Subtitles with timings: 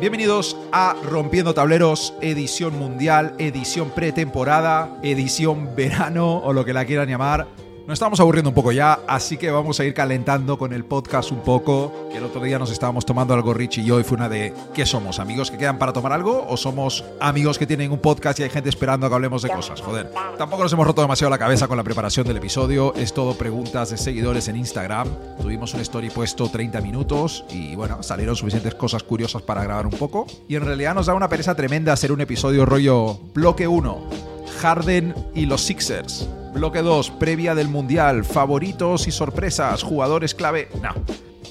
[0.00, 7.08] Bienvenidos a Rompiendo Tableros, edición mundial, edición pretemporada, edición verano o lo que la quieran
[7.08, 7.48] llamar.
[7.88, 11.32] Nos estamos aburriendo un poco ya, así que vamos a ir calentando con el podcast
[11.32, 11.90] un poco.
[12.10, 14.52] Que el otro día nos estábamos tomando algo Rich y yo y fue una de
[14.74, 15.18] ¿qué somos?
[15.18, 16.44] ¿Amigos que quedan para tomar algo?
[16.50, 19.48] ¿O somos amigos que tienen un podcast y hay gente esperando a que hablemos de
[19.48, 19.80] cosas?
[19.80, 20.12] Joder.
[20.36, 22.92] Tampoco nos hemos roto demasiado la cabeza con la preparación del episodio.
[22.94, 25.08] Es todo preguntas de seguidores en Instagram.
[25.40, 29.92] Tuvimos un story puesto 30 minutos y bueno, salieron suficientes cosas curiosas para grabar un
[29.92, 30.26] poco.
[30.46, 33.98] Y en realidad nos da una pereza tremenda hacer un episodio rollo bloque 1.
[34.60, 36.28] Harden y los Sixers.
[36.52, 40.68] Bloque 2, previa del Mundial, favoritos y sorpresas, jugadores clave.
[40.82, 40.90] No.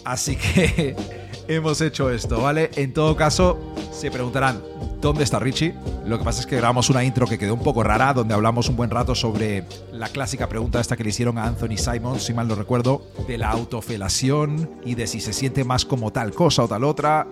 [0.03, 0.95] Así que
[1.47, 2.71] hemos hecho esto, ¿vale?
[2.75, 3.59] En todo caso,
[3.91, 4.61] se preguntarán,
[4.99, 5.75] ¿dónde está Richie?
[6.05, 8.69] Lo que pasa es que grabamos una intro que quedó un poco rara, donde hablamos
[8.69, 12.33] un buen rato sobre la clásica pregunta esta que le hicieron a Anthony Simon, si
[12.33, 16.63] mal no recuerdo, de la autofelación y de si se siente más como tal cosa
[16.63, 17.27] o tal otra.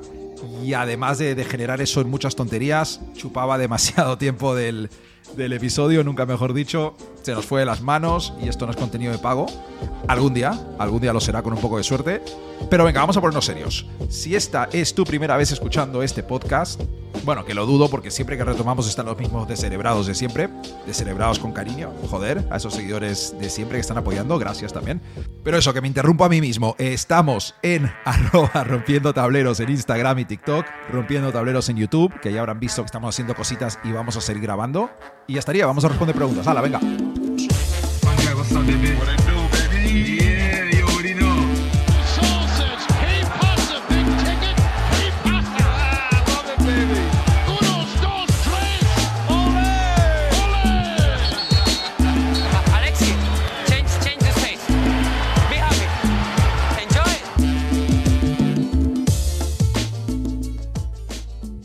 [0.64, 4.90] Y además de, de generar eso en muchas tonterías, chupaba demasiado tiempo del,
[5.36, 8.78] del episodio, nunca mejor dicho, se nos fue de las manos y esto no es
[8.78, 9.46] contenido de pago.
[10.08, 12.22] Algún día, algún día lo será con un poco de suerte.
[12.70, 13.88] Pero venga, vamos a ponernos serios.
[14.10, 16.82] Si esta es tu primera vez escuchando este podcast,
[17.24, 20.50] bueno, que lo dudo porque siempre que retomamos están los mismos descerebrados de siempre,
[20.86, 25.02] descerebrados con cariño, joder, a esos seguidores de siempre que están apoyando, gracias también.
[25.44, 30.20] Pero eso, que me interrumpo a mí mismo, estamos en arroba rompiendo tableros en Instagram
[30.20, 33.92] y TikTok, rompiendo tableros en YouTube, que ya habrán visto que estamos haciendo cositas y
[33.92, 34.90] vamos a seguir grabando.
[35.28, 36.46] Y ya estaría, vamos a responder preguntas.
[36.46, 36.80] Hala, venga.
[52.76, 53.16] Alexi,
[53.66, 54.62] change, change the space.
[55.50, 55.88] Be happy.
[56.84, 57.16] Enjoy.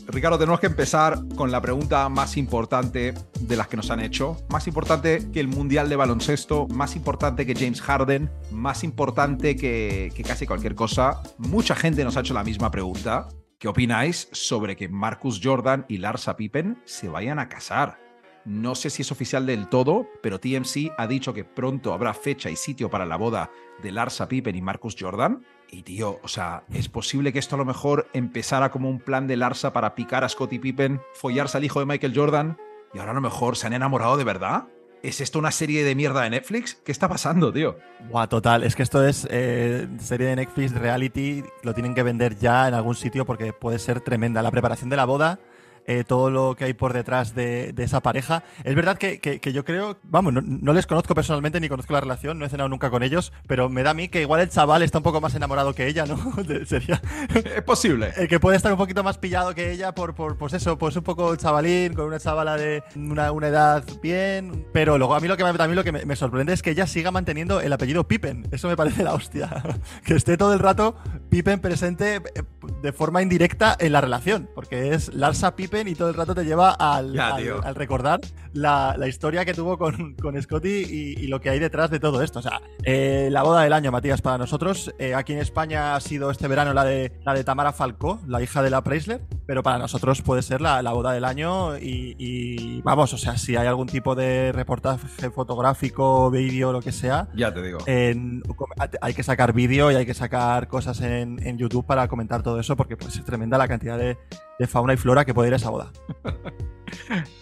[0.07, 3.13] Ricardo, tenemos que empezar con la pregunta más importante
[3.51, 4.37] de las que nos han hecho.
[4.49, 10.11] Más importante que el Mundial de Baloncesto, más importante que James Harden, más importante que,
[10.25, 11.21] casi cualquier cosa.
[11.37, 13.27] Mucha gente nos ha hecho la misma pregunta.
[13.59, 17.99] ¿Qué opináis sobre que Marcus Jordan y Larsa Pippen se vayan a casar?
[18.45, 22.49] No sé si es oficial del todo, pero TMC ha dicho que pronto habrá fecha
[22.49, 23.51] y sitio para la boda
[23.83, 25.45] de Larsa Pippen y Marcus Jordan.
[25.69, 29.27] Y tío, o sea, es posible que esto a lo mejor empezara como un plan
[29.27, 32.57] de Larsa para picar a Scottie Pippen, follarse al hijo de Michael Jordan
[32.93, 34.67] y ahora a lo mejor se han enamorado de verdad.
[35.03, 36.75] ¿Es esto una serie de mierda de Netflix?
[36.75, 37.75] ¿Qué está pasando, tío?
[38.11, 38.63] Buah, total.
[38.63, 41.43] Es que esto es eh, serie de Netflix, reality.
[41.63, 44.43] Lo tienen que vender ya en algún sitio porque puede ser tremenda.
[44.43, 45.39] La preparación de la boda,
[45.87, 48.43] eh, todo lo que hay por detrás de, de esa pareja.
[48.63, 51.93] Es verdad que, que- que yo creo, vamos, no, no les conozco personalmente ni conozco
[51.93, 54.41] la relación, no he cenado nunca con ellos, pero me da a mí que igual
[54.41, 56.17] el chaval está un poco más enamorado que ella, ¿no?
[56.65, 57.01] Sería
[57.55, 58.11] Es posible.
[58.17, 60.95] el que puede estar un poquito más pillado que ella por, por pues eso, pues
[60.95, 64.65] un poco chavalín, con una chavala de una, una edad bien.
[64.73, 66.61] Pero luego a mí lo que, me, a mí lo que me, me sorprende es
[66.61, 68.47] que ella siga manteniendo el apellido Pippen.
[68.51, 69.61] Eso me parece la hostia.
[70.05, 70.95] que esté todo el rato
[71.29, 72.43] Pippen presente eh,
[72.81, 74.49] de forma indirecta en la relación.
[74.55, 78.19] Porque es Larsa Pippen y todo el rato te lleva al, Ya, al- al recordar
[78.53, 81.99] la, la historia que tuvo con, con Scotty y, y lo que hay detrás de
[81.99, 82.39] todo esto.
[82.39, 84.93] O sea, eh, la boda del año, Matías, para nosotros.
[84.99, 88.41] eh, aquí en España ha sido este verano la de, la de Tamara Falcó, la
[88.41, 92.15] hija de la Preisler, pero para nosotros puede ser la, la boda del año y,
[92.17, 97.27] y vamos, o sea, si hay algún tipo de reportaje fotográfico, vídeo, lo que sea,
[97.35, 97.79] Ya te digo.
[97.85, 98.41] en-
[99.01, 102.50] hay que sacar vídeo y hay que sacar cosas en, en YouTube para comentar todo
[102.59, 104.17] eso porque pues, es tremenda la cantidad de,
[104.59, 105.91] de fauna y flora que puede ir a esa boda.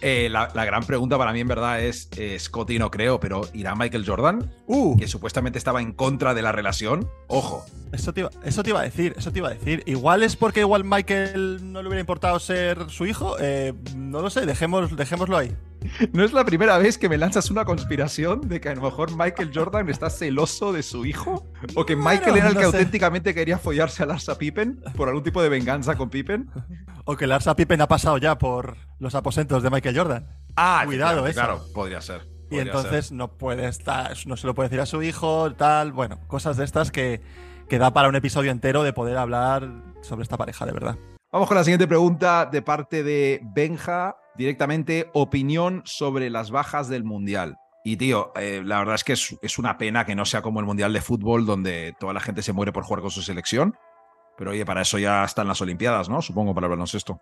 [0.00, 3.42] Eh, la, la gran pregunta para mí en verdad es, eh, Scotty no creo, pero
[3.54, 4.50] ¿irá Michael Jordan?
[4.66, 7.08] Uh, Que supuestamente estaba en contra de la relación.
[7.28, 7.64] Ojo.
[7.92, 9.82] Eso te, iba, eso te iba a decir, eso te iba a decir.
[9.86, 13.36] Igual es porque igual Michael no le hubiera importado ser su hijo.
[13.40, 15.56] eh, no lo sé, dejemos, dejémoslo ahí.
[16.12, 19.16] No es la primera vez que me lanzas una conspiración de que a lo mejor
[19.16, 21.46] Michael Jordan está celoso de su hijo.
[21.74, 22.76] O que Michael Bueno, era el no que sé.
[22.76, 26.48] auténticamente quería follarse a Larsa Pippen por algún tipo de venganza con Pippen.
[27.06, 30.26] O que Larsa Pippen ha pasado ya por los aposentos de Michael Jordan.
[30.54, 31.40] Ah, Cuidado, eso.
[31.40, 32.28] Claro, podría ser.
[32.50, 35.92] Y entonces no puede estar, no se lo puede decir a su hijo, tal.
[35.92, 37.20] Bueno, cosas de estas que,
[37.68, 39.68] que da para un episodio entero de poder hablar
[40.02, 40.96] sobre esta pareja, de verdad.
[41.32, 44.16] Vamos con la siguiente pregunta de parte de Benja.
[44.36, 47.56] Directamente, opinión sobre las bajas del Mundial.
[47.84, 50.60] Y tío, eh, la verdad es que es, es una pena que no sea como
[50.60, 53.76] el Mundial de Fútbol donde toda la gente se muere por jugar con su selección.
[54.36, 56.20] Pero oye, para eso ya están las Olimpiadas, ¿no?
[56.20, 57.20] Supongo para el baloncesto.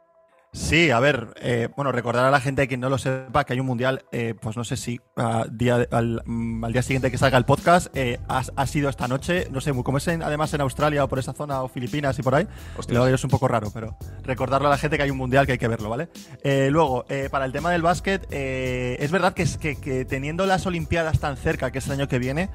[0.53, 3.61] Sí, a ver, eh, bueno, recordar a la gente que no lo sepa que hay
[3.61, 7.19] un mundial, eh, pues no sé si a día, al, mm, al día siguiente que
[7.19, 10.53] salga el podcast, eh, ha, ha sido esta noche, no sé, como es en- además
[10.55, 12.49] en Australia o por esa zona o Filipinas y por ahí,
[12.89, 15.53] luego es un poco raro, pero recordarlo a la gente que hay un mundial que
[15.53, 16.09] hay que verlo, ¿vale?
[16.43, 20.07] Eh, luego, eh, para el tema del básquet, eh, es verdad que, es que, que
[20.07, 22.49] teniendo las Olimpiadas tan cerca, que es el año que viene,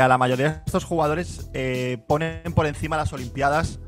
[0.00, 3.80] a la mayoría de estos jugadores eh, ponen por encima las Olimpiadas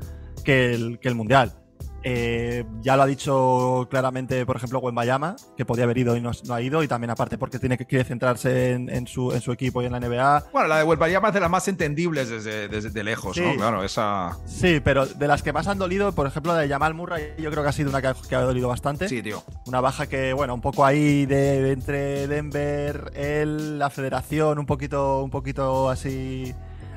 [0.43, 1.53] que el, que el mundial.
[2.03, 6.31] Eh, ya lo ha dicho claramente, por ejemplo, Wembayama, que podía haber ido y no,
[6.45, 9.41] no ha ido, y también aparte porque tiene que quiere centrarse en, en su, en
[9.41, 10.45] su equipo y en la NBA.
[10.51, 13.41] Bueno, la de Huelpayama es de las más entendibles desde, desde de lejos, Sí.
[13.41, 13.55] ¿no?
[13.55, 14.37] Claro, esa.
[14.45, 17.49] Sí, pero de las que más han dolido, por ejemplo, la de Jamal Murray, yo
[17.51, 19.07] creo que ha sido una que ha, que ha dolido bastante.
[19.07, 19.41] Sí, tío.
[19.65, 25.23] Una baja que, bueno, un poco ahí de, entre Denver, él, la federación, un poquito,
[25.23, 26.53] un poquito así.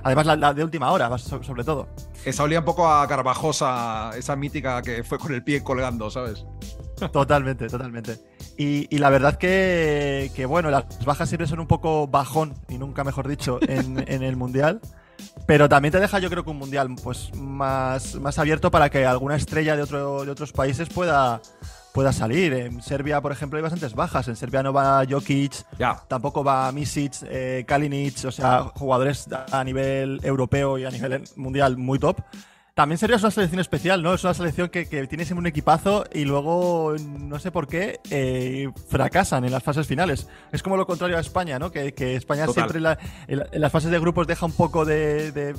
[0.07, 1.89] Además, la, la de última hora, so- sobre todo.
[2.25, 6.47] Esa olía un poco a Carvajosa, esa mítica que fue con el pie colgando, ¿sabes?
[7.13, 8.21] Totalmente, totalmente.
[8.57, 12.79] Y, y la verdad que, que, bueno, las bajas siempre son un poco bajón, y
[12.79, 14.81] nunca mejor dicho, en, en el Mundial.
[15.45, 19.05] Pero también te deja, yo creo que un Mundial pues, más, más abierto para que
[19.07, 21.41] alguna estrella de, otro, de otros países pueda,
[21.97, 22.53] pueda salir.
[22.53, 24.29] En Serbia, por ejemplo, hay bastantes bajas.
[24.29, 26.03] En Serbia no va Jokic, Ya.
[26.09, 31.79] tampoco va Misic, eh, Kalinic, o sea, jugadores a nivel europeo y a nivel mundial
[31.79, 32.19] muy top.
[32.75, 34.13] También Serbia es una selección especial, ¿no?
[34.13, 37.99] Es una selección que, que tiene siempre un equipazo y luego, no sé por qué,
[38.11, 40.29] eh, fracasan en las fases finales.
[40.53, 41.73] Es como lo contrario a España, ¿no?
[41.73, 42.65] Que, que España Total.
[42.69, 45.55] siempre en la- en las fases de grupos deja un poco de, de-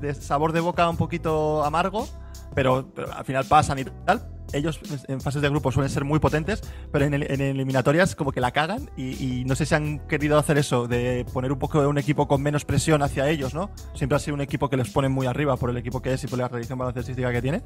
[0.00, 2.08] de sabor de boca un poquito amargo,
[2.54, 4.28] pero, pero al final pasan y tal.
[4.52, 6.60] Ellos en fases de grupos suelen ser muy potentes,
[6.90, 10.00] pero en, el- en eliminatorias como que la cagan y, y no sé si han
[10.08, 13.54] querido hacer eso, de poner un poco de un equipo con menos presión hacia ellos,
[13.54, 13.70] ¿no?
[13.94, 16.24] Siempre ha sido un equipo que les pone muy arriba por el equipo que es
[16.24, 17.62] y por la tradición baloncestística que tiene.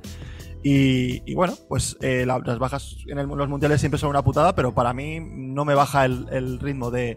[0.63, 4.23] Y, y bueno, pues eh, la- las bajas en el- los mundiales siempre son una
[4.23, 7.17] putada, pero para mí no me baja el, el ritmo de,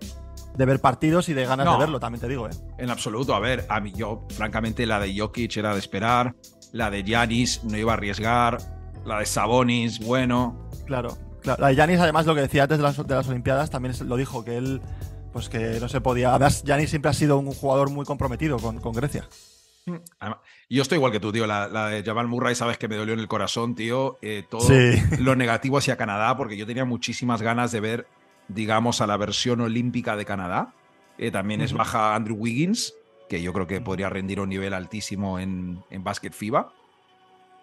[0.56, 1.74] de ver partidos y de ganas No.
[1.74, 2.52] de verlo, también te digo, ¿eh?
[2.78, 3.36] En absoluto.
[3.36, 6.36] A ver, a mí yo, francamente, la de Jokic era de esperar.
[6.72, 8.58] La de Giannis no iba a arriesgar.
[9.06, 10.70] La de Sabonis, bueno.
[10.86, 11.62] Claro, claro.
[11.62, 14.18] La de Yanis, además, lo que decía antes de las, de las Olimpiadas, también lo
[14.18, 14.82] dijo, que él,
[15.32, 16.32] pues que no se podía.
[16.32, 19.28] Además, Yanis siempre ha sido un jugador muy comprometido con, con Grecia.
[20.20, 21.48] Además, yo estoy igual que tú, tío.
[21.48, 24.18] La, la de Jamal Murray, sabes que me dolió en el corazón, tío.
[24.22, 25.02] Eh, todo Sí.
[25.20, 28.08] lo negativo hacia Canadá, porque yo tenía muchísimas ganas de ver,
[28.50, 30.74] digamos, a la versión olímpica de Canadá.
[31.18, 32.94] Eh, también es baja Andrew Wiggins,
[33.30, 36.70] que yo creo que podría rendir a un nivel altísimo en, en básquet FIBA.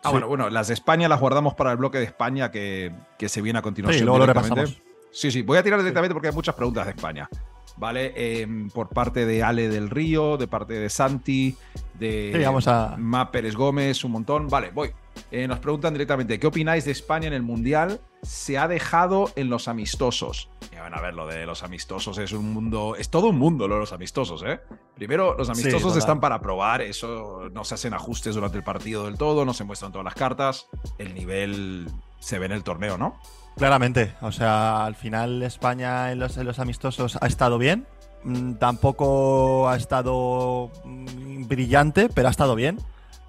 [0.02, 0.10] Ah, Sí.
[0.12, 3.40] bueno, bueno, las de España las guardamos para el bloque de España que, que se
[3.40, 4.00] viene a continuación.
[4.00, 4.60] Sí, luego lo directamente.
[4.72, 4.82] repasamos.
[5.12, 7.28] Sí, sí, voy a tirar directamente porque hay muchas preguntas de España.
[7.76, 8.12] ¿Vale?
[8.42, 11.56] Em, por parte de Ale del Río, de parte de Santi,
[11.94, 14.48] de Sí, vamos a- Ma Pérez Gómez, un montón.
[14.48, 14.90] Vale, voy.
[15.30, 18.00] Eh, nos preguntan directamente, ¿qué opináis de España en el Mundial?
[18.22, 20.48] ¿Se ha dejado en los amistosos?
[20.72, 23.66] Ya van a ver, lo de los amistosos es un mundo, es todo un mundo
[23.66, 24.60] lo de los amistosos, ¿eh?
[24.94, 29.18] Primero, los amistosos están para probar, eso no se hacen ajustes durante el partido del
[29.18, 30.68] todo, no se muestran todas las cartas,
[30.98, 31.88] el nivel
[32.20, 33.18] se ve en el torneo, ¿no?
[33.56, 37.86] Claramente, o sea, al final España en los, en los amistosos ha estado bien.
[38.24, 42.78] Mm, tampoco ha estado mm, brillante, pero ha estado bien.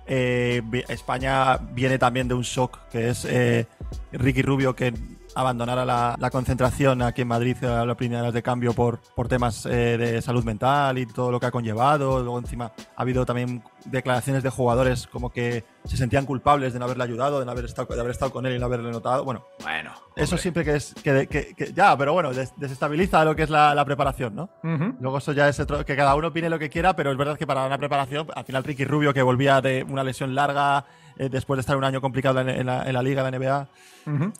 [0.07, 3.65] Eh, España viene también de un shock, que es eh,
[4.11, 4.93] Ricky Rubio que
[5.35, 9.65] abandonara la, la concentración aquí en Madrid a las primeras de cambio por, por temas
[9.65, 12.21] eh, de salud mental y todo lo que ha conllevado.
[12.23, 16.85] Luego encima ha habido también declaraciones de jugadores como que se sentían culpables de no
[16.85, 19.23] haberle ayudado, de no haber estado, de haber estado con él y no haberle notado.
[19.23, 19.91] Bueno, Bueno.
[20.15, 20.93] eso siempre que es.
[21.03, 24.49] Que, que- que- ya, pero bueno, des- desestabiliza lo que es la, la preparación, ¿no?
[24.63, 24.95] Ujú.
[24.99, 25.85] Luego eso ya es otro.
[25.85, 28.45] Que cada uno opine lo que quiera, pero es verdad que para una preparación, al
[28.45, 30.85] final Ricky Rubio, que volvía de una lesión larga,
[31.17, 33.39] eh, después de estar un año complicado en, en la, en la liga, en la
[33.39, 33.67] NBA,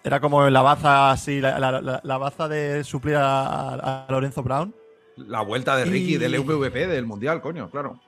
[0.03, 4.11] era como la baza así, la, la- la- la baza de suplir a, a- a
[4.11, 4.73] Lorenzo Brown.
[5.17, 7.99] La vuelta de Ricky Y- del MVP del Mundial, coño, claro.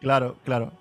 [0.00, 0.72] Claro, claro.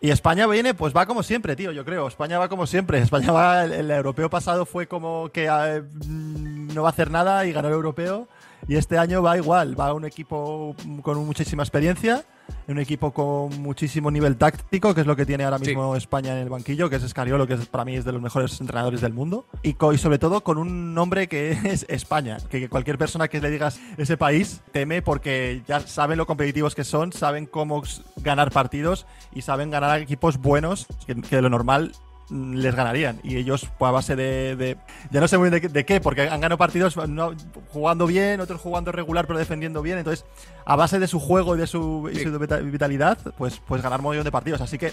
[0.00, 2.06] Y España viene, pues va como siempre, tío, yo creo.
[2.08, 2.98] España va como siempre.
[3.02, 7.10] España va, el, el europeo pasado fue como que eh, mm, no va a hacer
[7.10, 8.28] nada y ganó el europeo.
[8.66, 12.24] Y este año va igual, va un equipo con muchísima experiencia,
[12.68, 15.66] un equipo con muchísimo nivel táctico, que es lo que tiene ahora Sí.
[15.66, 18.22] mismo España en el banquillo, que es Escariolo, que es, para mí es de los
[18.22, 19.46] mejores entrenadores del mundo.
[19.62, 23.80] Y, sobre todo con un nombre que es España, que, cualquier persona que le digas
[23.96, 27.82] ese país teme porque ya saben lo competitivos que son, saben cómo
[28.16, 31.92] ganar partidos y saben ganar a equipos buenos, que, que de lo normal
[32.30, 33.20] les ganarían.
[33.22, 34.76] Y ellos, pues, a base de, de-
[35.10, 37.32] Ya no sé muy bien de, qué- de qué, porque han ganado partidos no-
[37.72, 39.98] jugando bien, otros jugando regular pero defendiendo bien.
[39.98, 40.24] Entonces,
[40.64, 42.24] a base de su juego y de su, y
[42.70, 44.60] vitalidad, pues, pues ganar un montón de partidos.
[44.60, 44.92] Así que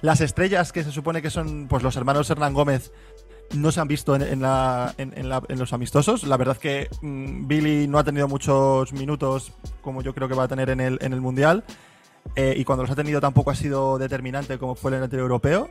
[0.00, 2.92] las estrellas que se supone que son pues los hermanos Hernán Gómez
[3.54, 6.24] no se han visto en, en la- en- en la- en los amistosos.
[6.24, 10.34] La verdad es que mm, Billy no ha tenido muchos minutos como yo creo que
[10.34, 11.62] va a tener en el, en el Mundial.
[12.36, 15.24] Eh, y cuando los ha tenido tampoco ha sido determinante como fue en el anterior
[15.24, 15.70] europeo.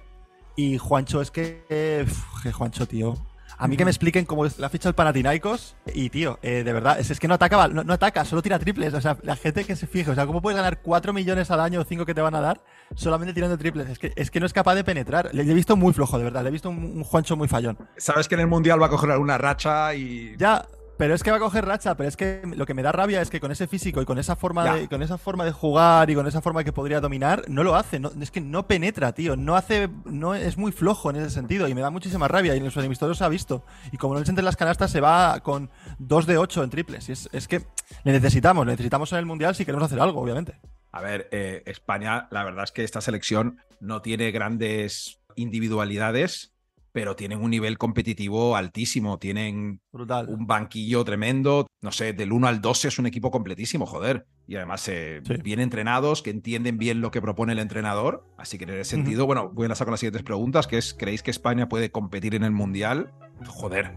[0.56, 1.66] Y Juancho, es que.
[1.70, 2.06] eh,
[2.54, 3.16] Juancho, tío.
[3.58, 5.76] A mí que me expliquen cómo es la ficha del Panathinaikos.
[5.94, 8.58] Y, tío, eh, de verdad, es, es que no ataca, no, no ataca, solo tira
[8.58, 8.92] triples.
[8.96, 11.60] O sea, la gente que se fije, o sea, ¿cómo puedes ganar 4 millones al
[11.60, 12.64] año o 5 que te van a dar
[12.96, 13.88] solamente tirando triples?
[13.88, 15.30] Es que, es que no es capaz de penetrar.
[15.32, 16.42] Le, le he visto muy flojo, de verdad.
[16.42, 17.78] Le he visto un, un Juancho muy fallón.
[17.98, 20.36] Sabes que en el Mundial va a coger alguna racha y...
[20.38, 20.66] Ya,
[21.02, 23.24] pero es que va a coger racha, pero es que lo que me da rabia
[23.24, 24.76] es que con ese físico y con esa forma Ya.
[24.76, 27.76] de con esa forma de jugar y con esa forma que podría dominar, no lo
[27.76, 31.32] hace, no- es que no penetra, tío, no hace no es muy flojo en ese
[31.32, 33.66] sentido y me da muchísima rabia y en los amistosos se ha visto.
[33.92, 37.10] Y como no le sienten las canastas se va con 2 de 8 en triples
[37.10, 37.66] y es, es que
[38.04, 40.60] le necesitamos, le necesitamos en el mundial si queremos hacer algo, obviamente.
[40.92, 46.51] A ver, eh, España, la verdad es que esta selección no tiene grandes individualidades,
[46.92, 49.18] pero tienen un nivel competitivo altísimo.
[49.20, 50.28] Tienen Brutal.
[50.30, 51.68] un banquillo tremendo.
[51.82, 54.26] No sé, del 1 al 12 es un equipo completísimo, joder.
[54.48, 55.36] Y además eh, Sí.
[55.44, 58.26] bien entrenados, que entienden bien lo que propone el entrenador.
[58.38, 60.94] Así que en ese sentido, bueno, voy a enlazar con las siguientes preguntas, que es,
[60.94, 63.12] ¿creéis que España puede competir en el Mundial?
[63.48, 63.94] Joder.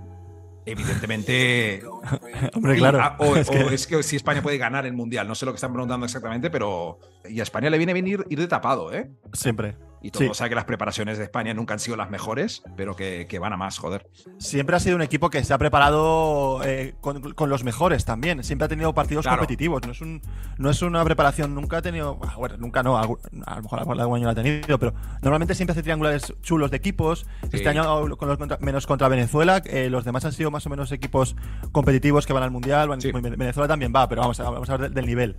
[0.67, 1.83] Evidentemente.
[2.55, 2.99] Hombre, claro.
[3.03, 5.27] Ah, o, Es que- o es que si España puede ganar el Mundial.
[5.29, 6.99] No sé lo que están preguntando exactamente, pero.
[7.29, 9.11] Y a España le viene bien ir, ir de tapado, ¿eh?
[9.33, 9.77] Siempre.
[10.05, 10.31] Y todo Sí.
[10.35, 13.55] sabe que las preparaciones de España nunca han sido las mejores, pero que, que van
[13.55, 14.07] a más, joder.
[14.39, 18.45] Siempre ha sido un equipo que se ha preparado eh, con, con los mejores también.
[18.45, 19.39] Siempre ha tenido partidos Claro.
[19.39, 19.81] competitivos.
[19.87, 20.21] No es, un,
[20.59, 21.55] no es una preparación.
[21.55, 22.19] Nunca ha tenido.
[22.23, 22.99] ah, Bueno, nunca no.
[22.99, 24.79] A lo mejor algún año lo ha tenido.
[24.79, 24.93] Pero
[25.23, 27.27] normalmente siempre hace triangulares chulos de equipos.
[27.45, 27.49] Sí.
[27.53, 30.71] Este año, con los contra- menos contra Venezuela, eh, los demás han sido más o
[30.71, 31.35] menos equipos
[31.73, 32.89] competitivos que van al mundial.
[32.91, 33.11] Van- Sí.
[33.11, 35.37] Venezuela también va, pero vamos a, vamos a ver del, del nivel.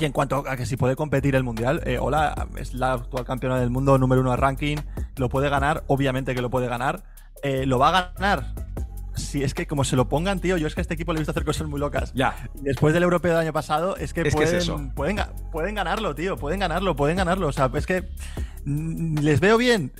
[0.00, 3.24] Y en cuanto a que si puede competir el mundial, eh, hola, es la actual
[3.24, 4.76] campeona del mundo, número uno de ranking,
[5.16, 7.02] lo puede ganar, obviamente que lo puede ganar.
[7.42, 8.54] Eh, lo va a ganar.
[9.18, 11.18] Si es que como se lo pongan, tío, yo es que a este equipo le
[11.18, 12.12] he visto hacer cosas muy locas.
[12.14, 12.48] Ya.
[12.54, 14.80] Después del europeo del año pasado, es que, Es que pueden, es eso.
[14.94, 15.18] Pueden,
[15.52, 16.36] pueden ganarlo, tío.
[16.36, 17.48] Pueden ganarlo, pueden ganarlo.
[17.48, 18.08] O sea, es que
[18.64, 19.92] mm, les veo bien.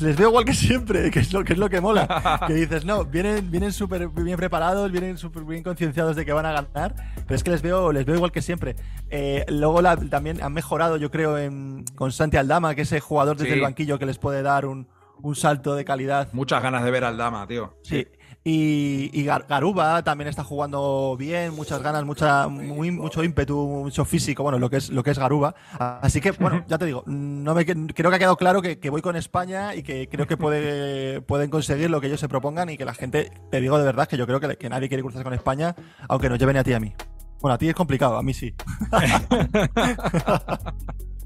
[0.00, 2.40] Les veo igual que siempre, que es lo que, es lo que mola.
[2.46, 6.46] que dices, no, vienen, vienen súper bien preparados, vienen súper bien concienciados de que van
[6.46, 6.94] a ganar.
[7.14, 8.76] Pero es que les veo, les veo igual que siempre.
[9.10, 13.00] Eh, luego la- también han mejorado, yo creo, en, con Santi Aldama, que es ese
[13.00, 13.54] jugador desde Sí.
[13.58, 14.88] el banquillo que les puede dar un,
[15.20, 16.28] un salto de calidad.
[16.32, 17.76] Muchas ganas de ver al Dama, tío.
[17.82, 18.06] Sí.
[18.50, 24.42] Y, Gar- Garuba también está jugando bien, muchas ganas, mucha, muy, mucho ímpetu, mucho físico,
[24.42, 25.54] bueno, lo que es, lo que es Garuba.
[25.78, 29.74] Así que, bueno, ya te digo, creo que ha quedado claro que, voy con España
[29.74, 32.94] y que creo que puede, pueden conseguir lo que ellos se propongan y que la
[32.94, 35.76] gente, te digo de verdad, que yo creo que, nadie quiere cruzarse con España,
[36.08, 36.94] aunque nos lleven a ti a mí.
[37.42, 38.54] Bueno, a ti es complicado, a mí sí.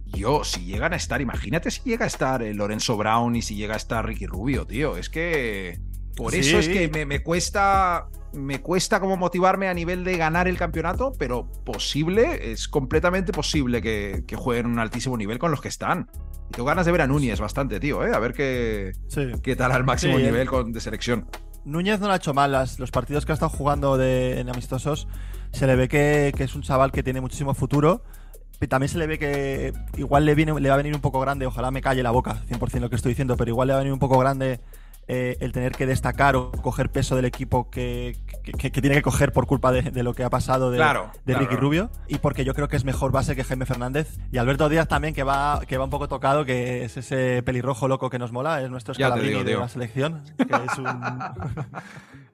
[0.07, 3.55] Yo, si llegan a estar, imagínate si llega a estar eh, Lorenzo Brown y si
[3.55, 4.97] llega a estar Ricky Rubio, tío.
[4.97, 5.81] Es que.
[6.17, 8.07] Por eso es que me, me cuesta.
[8.35, 13.83] Me cuesta como motivarme a nivel de ganar el campeonato, pero posible, es completamente posible
[13.83, 16.09] que, que jueguen un altísimo nivel con los que están.
[16.49, 18.11] Y tengo ganas de ver a Núñez bastante, tío, ¿eh?
[18.15, 19.33] A ver qué, Sí.
[19.43, 21.29] qué tal al máximo Sí, nivel con, de selección.
[21.67, 22.53] Núñez no lo ha hecho mal.
[22.53, 25.09] Las- los partidos que ha estado jugando de, en amistosos
[25.53, 28.03] se le ve que, que es un chaval que tiene muchísimo futuro.
[28.69, 31.45] También se le ve que igual le, viene, le va a venir un poco grande.
[31.47, 33.83] Ojalá me calle la boca, 100% lo que estoy diciendo, pero igual le va a
[33.83, 34.61] venir un poco grande
[35.15, 39.31] eh, el tener que destacar o coger peso del equipo que, que- tiene que coger
[39.31, 41.61] por culpa de, de lo que ha pasado de, Claro, de Ricky claro.
[41.61, 41.91] Rubio.
[42.09, 44.19] Y porque yo creo que es mejor base que Jaime Fernández.
[44.33, 47.89] Y Alberto Díaz también, que va, que va un poco tocado, que es ese pelirrojo
[47.89, 50.23] loco que nos mola, es nuestro Ya te Scalabrini digo, de la selección.
[50.39, 50.87] Que es un.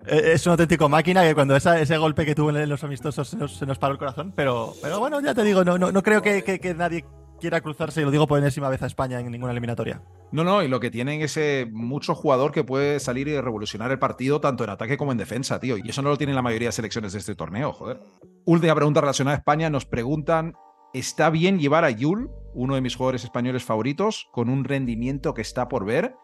[0.07, 3.37] Es un auténtico máquina que cuando esa- ese golpe que tuvo en los amistosos se
[3.37, 4.33] nos, se nos paró el corazón.
[4.35, 7.05] Pero, pero bueno, ya te digo, no, no, no creo que, que- que nadie
[7.38, 10.02] quiera cruzarse, y lo digo por enésima vez a España en ninguna eliminatoria.
[10.30, 13.90] No, no, y lo que tienen es eh, mucho jugador que puede salir y revolucionar
[13.90, 15.78] el partido tanto en ataque como en defensa, tío.
[15.78, 18.00] Y eso no lo tienen la mayoría de selecciones de este torneo, joder.
[18.45, 19.71] Última pregunta relacionada a España.
[19.71, 20.54] Nos preguntan,
[20.92, 25.42] ¿está bien llevar a Yul, uno de mis jugadores españoles favoritos, con un rendimiento que
[25.42, 26.14] está por ver?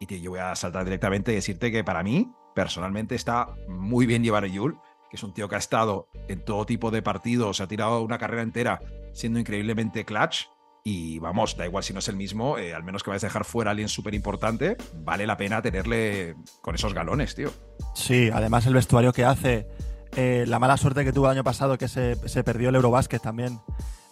[0.00, 4.04] Y tío, yo voy a saltar directamente y decirte que para mí, personalmente, está muy
[4.04, 7.00] bien llevar a Yul, que es un tío que ha estado en todo tipo de
[7.00, 8.80] partidos, ha tirado una carrera entera
[9.12, 10.48] siendo increíblemente clutch.
[10.88, 13.26] Y vamos, da igual si no es el mismo, eh, al menos que vayas a
[13.26, 17.50] dejar fuera a alguien súper importante, vale la pena tenerle con esos galones, tío.
[17.96, 19.66] Sí, además el vestuario que hace,
[20.14, 23.20] eh, la mala suerte que tuvo el año pasado, que se, se perdió el Eurobásquet
[23.20, 23.58] también.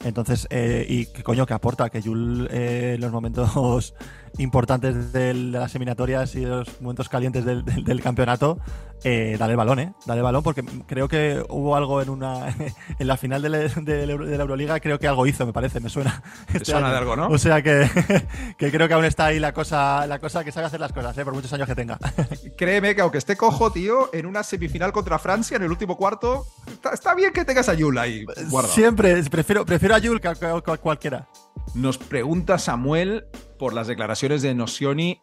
[0.05, 3.95] Entonces, eh, y que coño, que aporta, que Yul eh, en los momentos
[4.39, 8.59] importantes del- de las eliminatorias y de los momentos calientes del, del- del campeonato,
[9.03, 9.93] eh, dale el balón, ¿eh?
[10.07, 12.49] Dale el balón, porque creo que hubo algo en una
[12.99, 15.47] en la final de la, de la Euro- de la Euroliga, creo que algo hizo,
[15.47, 16.23] me parece, me suena.
[16.49, 16.91] este suena año.
[16.93, 17.29] de algo, ¿no?
[17.29, 17.89] O sea que,
[18.59, 21.17] que creo que aún está ahí la cosa, la cosa que sabe hacer las cosas,
[21.19, 21.25] ¿eh?
[21.25, 21.99] por muchos años que tenga.
[22.57, 26.47] Créeme que aunque esté cojo, tío, en una semifinal contra Francia en el último cuarto,
[26.67, 28.75] está, está bien que tengas a Yul ahí guardado.
[28.75, 31.29] Siempre, prefiero, prefiero a Yul que a, que a- que a cualquiera.
[31.75, 33.25] Nos pregunta Samuel
[33.59, 35.19] por las declaraciones de Nocioni,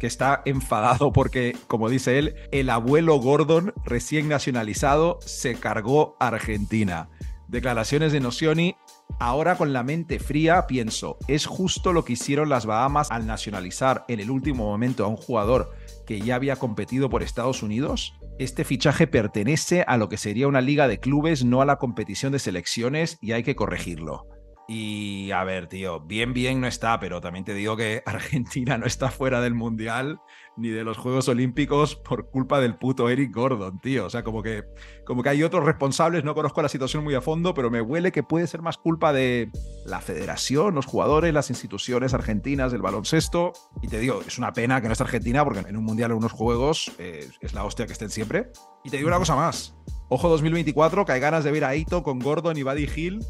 [0.00, 6.28] que está enfadado porque, como dice él, el abuelo Gordon, recién nacionalizado, se cargó a
[6.28, 7.10] Argentina.
[7.48, 8.76] Declaraciones de Nocioni.
[9.20, 14.04] Ahora con la mente fría pienso, ¿es justo lo que hicieron las Bahamas al nacionalizar
[14.08, 15.72] en el último momento a un jugador
[16.06, 18.14] que ya había competido por Estados Unidos?
[18.38, 22.32] Este fichaje pertenece a lo que sería una liga de clubes, no a la competición
[22.32, 24.26] de selecciones y hay que corregirlo.
[24.66, 28.86] Y a ver, tío, bien, bien no está, pero también te digo que Argentina no
[28.86, 30.20] está fuera del Mundial
[30.56, 34.06] ni de los Juegos Olímpicos por culpa del puto Eric Gordon, tío.
[34.06, 34.64] O sea, como que,
[35.04, 38.12] como que hay otros responsables, no conozco la situación muy a fondo, pero me huele
[38.12, 39.50] que puede ser más culpa de
[39.84, 43.52] la federación, los jugadores, las instituciones argentinas del baloncesto.
[43.82, 46.16] Y te digo, es una pena que no esté Argentina, porque en un Mundial o
[46.16, 48.50] unos Juegos eh, es la hostia que estén siempre.
[48.84, 49.76] Y te digo una cosa más.
[50.08, 53.20] Ojo 2024, que hay ganas de ver a Aito con Gordon y Buddy Hill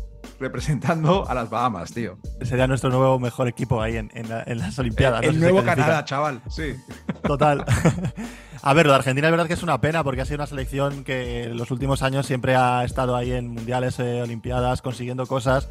[0.45, 2.19] representando a las Bahamas, tío.
[2.43, 5.23] Sería nuestro nuevo mejor equipo ahí en, en la- en las Olimpiadas.
[5.25, 5.63] El, no nuevo.
[5.65, 6.41] Canadá, chaval.
[6.49, 6.75] Sí.
[7.23, 7.65] Total.
[8.67, 10.47] A ver, lo de Argentina es verdad que es una pena porque ha sido una
[10.47, 15.27] selección que en los últimos años siempre ha estado ahí en mundiales, eh, olimpiadas, consiguiendo
[15.27, 15.69] cosas.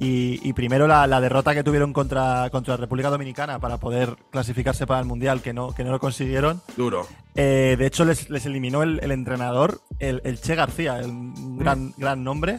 [0.00, 4.84] Y, y primero la, la derrota que tuvieron contra, contra República Dominicana para poder clasificarse
[4.88, 6.60] para el mundial, que no, que no lo consiguieron.
[6.76, 7.06] Duro.
[7.36, 11.58] Eh, de hecho, les, les eliminó el, el entrenador, el, el Che García, el un
[11.58, 12.58] gran, gran nombre,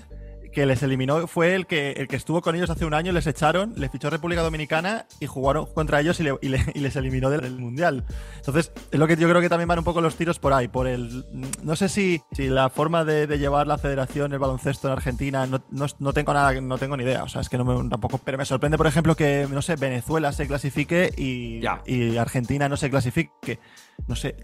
[0.54, 3.28] que les eliminó, fue el que, el que estuvo con ellos hace un año, les
[3.28, 6.96] echaron, les fichó República Dominicana y jugaron contra ellos y, le- y le- y les
[6.96, 8.06] eliminó del, del Mundial.
[8.38, 10.68] Entonces, es lo que yo creo que también van un poco los tiros por ahí,
[10.68, 11.26] por el...
[11.64, 15.46] No sé si, si la forma de, de llevar la federación, el baloncesto en Argentina,
[15.48, 17.90] no, no- no tengo nada, no tengo ni idea, o sea, es que no me,
[17.90, 18.20] tampoco...
[18.24, 21.82] Pero me sorprende, por ejemplo, que, no sé, Venezuela se clasifique y, Ya.
[21.86, 23.60] y Argentina no se clasifique.
[24.08, 24.36] No sé,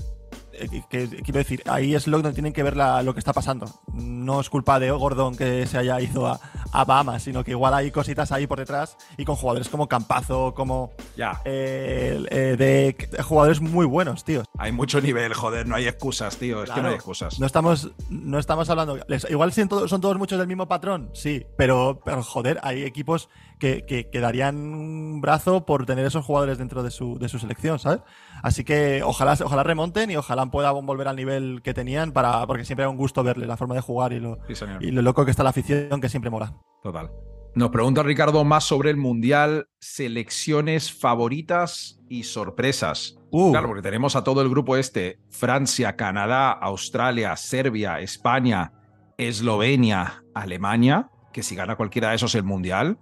[0.67, 3.33] que, que- quiero decir, ahí es lo donde tienen que ver la- lo que está
[3.33, 3.65] pasando.
[3.93, 6.39] No es culpa de Gordon que se haya ido a,
[6.71, 10.53] a Bahamas, sino que igual hay cositas ahí por detrás y con jugadores como Campazo,
[10.53, 11.41] como Ya.
[11.45, 14.43] eh, eh, de, jugadores muy buenos, tío.
[14.57, 16.63] Hay mucho nivel, joder, no hay excusas, tío.
[16.63, 17.39] Es que no hay excusas.
[17.39, 18.97] No estamos, no estamos hablando.
[19.29, 23.29] igual son todos, son todos muchos del mismo patrón, sí, pero, pero joder, hay equipos
[23.59, 27.39] que, que, que darían un brazo por tener esos jugadores dentro de su, de su
[27.39, 28.01] selección, ¿sabes?
[28.41, 32.65] Así que ojalá, ojalá remonten y ojalá puedan volver al nivel que tenían para, porque
[32.65, 35.25] siempre es un gusto verle la forma de jugar y lo, Sí, y lo loco
[35.25, 36.55] que está la afición, que siempre mola.
[36.81, 37.11] Total.
[37.55, 43.17] Nos pregunta Ricardo más sobre el Mundial, selecciones favoritas y sorpresas.
[43.31, 43.51] Uh.
[43.51, 48.71] Claro, porque tenemos a todo el grupo este, Francia, Canadá, Australia, Serbia, España,
[49.17, 52.97] Eslovenia, Alemania, que si gana cualquiera de esos el Mundial,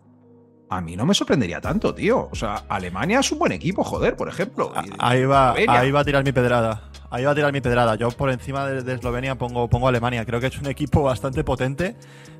[0.69, 2.27] a mí no me sorprendería tanto, tío.
[2.31, 4.73] O sea, Alemania es un buen equipo, joder, por ejemplo.
[4.99, 5.79] Ahí va, Eslovenia.
[5.79, 6.89] ahí va a tirar mi pedrada.
[7.09, 7.95] Ahí va a tirar mi pedrada.
[7.95, 10.25] Yo por encima de, de Eslovenia pongo, pongo Alemania.
[10.25, 11.95] Creo que es un equipo bastante potente,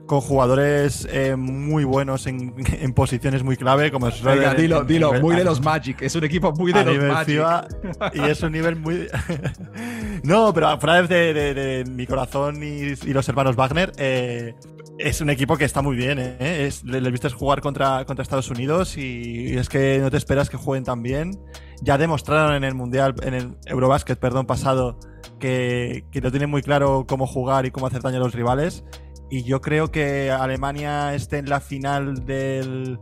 [0.08, 4.88] con jugadores eh, muy buenos en, en posiciones muy clave, como es Schroeder, dilo, en-
[4.88, 6.02] dilo, en- muy de los Magic.
[6.02, 7.42] Es un equipo muy de los Magic.
[8.14, 9.08] Y es un nivel muy.
[10.24, 14.54] no, pero fuera de, de- de mi corazón y, y los hermanos Wagner, eh,
[15.00, 16.18] es un equipo que está muy bien.
[16.20, 16.66] ¿eh?
[16.68, 20.58] Es, le, viste jugar contra, contra Estados Unidos y es que no te esperas que
[20.58, 21.32] jueguen tan bien.
[21.82, 24.98] Ya demostraron en el Mundial, en el Eurobasket, perdón, pasado,
[25.40, 28.84] que, que no tienen muy claro cómo jugar y cómo hacer daño a los rivales.
[29.30, 32.98] Y yo creo que Alemania esté en la final del,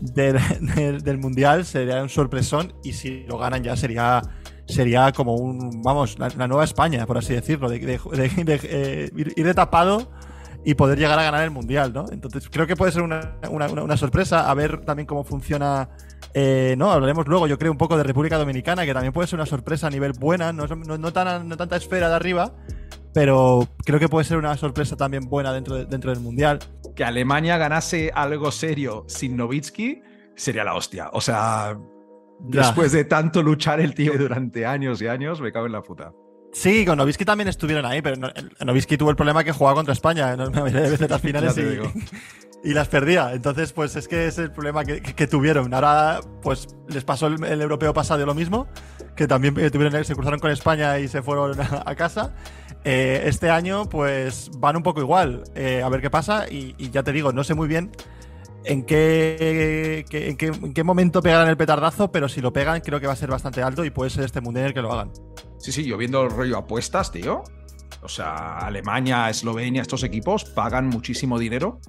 [0.00, 4.22] del, del- mundial sería un sorpresón y si lo ganan ya sería
[4.68, 9.46] sería como un vamos la, la nueva España por así decirlo de, de- eh, ir
[9.46, 10.10] de tapado
[10.68, 13.68] y poder llegar a ganar el mundial no entonces creo que puede ser una, una-
[13.68, 15.88] una- sorpresa a ver también cómo funciona
[16.34, 19.38] eh, no hablaremos luego yo creo un poco de República Dominicana que también puede ser
[19.38, 22.52] una sorpresa a nivel buena no, no, no tan, no tanta esfera de arriba
[23.14, 26.58] pero creo que puede ser una sorpresa también buena dentro, de- dentro del mundial
[26.94, 30.02] que Alemania ganase algo serio sin Novitsky
[30.34, 31.08] sería la hostia.
[31.14, 31.78] O sea,
[32.50, 32.60] Ya.
[32.62, 36.12] después de tanto luchar el tío durante años y años, me cago en la puta.
[36.58, 38.16] Sí, con Novisky también estuvieron ahí, pero
[38.64, 41.54] Novisky tuvo el problema que jugaba contra España en la mayoría de veces las finales
[42.64, 43.34] y, las perdía.
[43.34, 45.74] Entonces, pues es que es el problema que, tuvieron.
[45.74, 48.68] Ahora, pues les pasó el, el europeo pasado lo mismo,
[49.14, 52.34] que también eh, tuvieron, se cruzaron con España y se fueron a, a casa.
[52.84, 55.44] Eh, este año, pues van un poco igual.
[55.54, 56.48] Eh, a ver qué pasa.
[56.50, 57.90] Y, y ya te digo, no sé muy bien
[58.64, 62.80] en qué, qué- en, qué, en qué momento pegarán el petardazo, pero si lo pegan
[62.80, 64.90] creo que va a ser bastante alto y puede ser este mundial el que lo
[64.90, 65.12] hagan.
[65.66, 67.42] Sí, sí, yo viendo el rollo apuestas, tío.
[68.02, 71.80] O sea, Alemania, Eslovenia, estos equipos pagan muchísimo dinero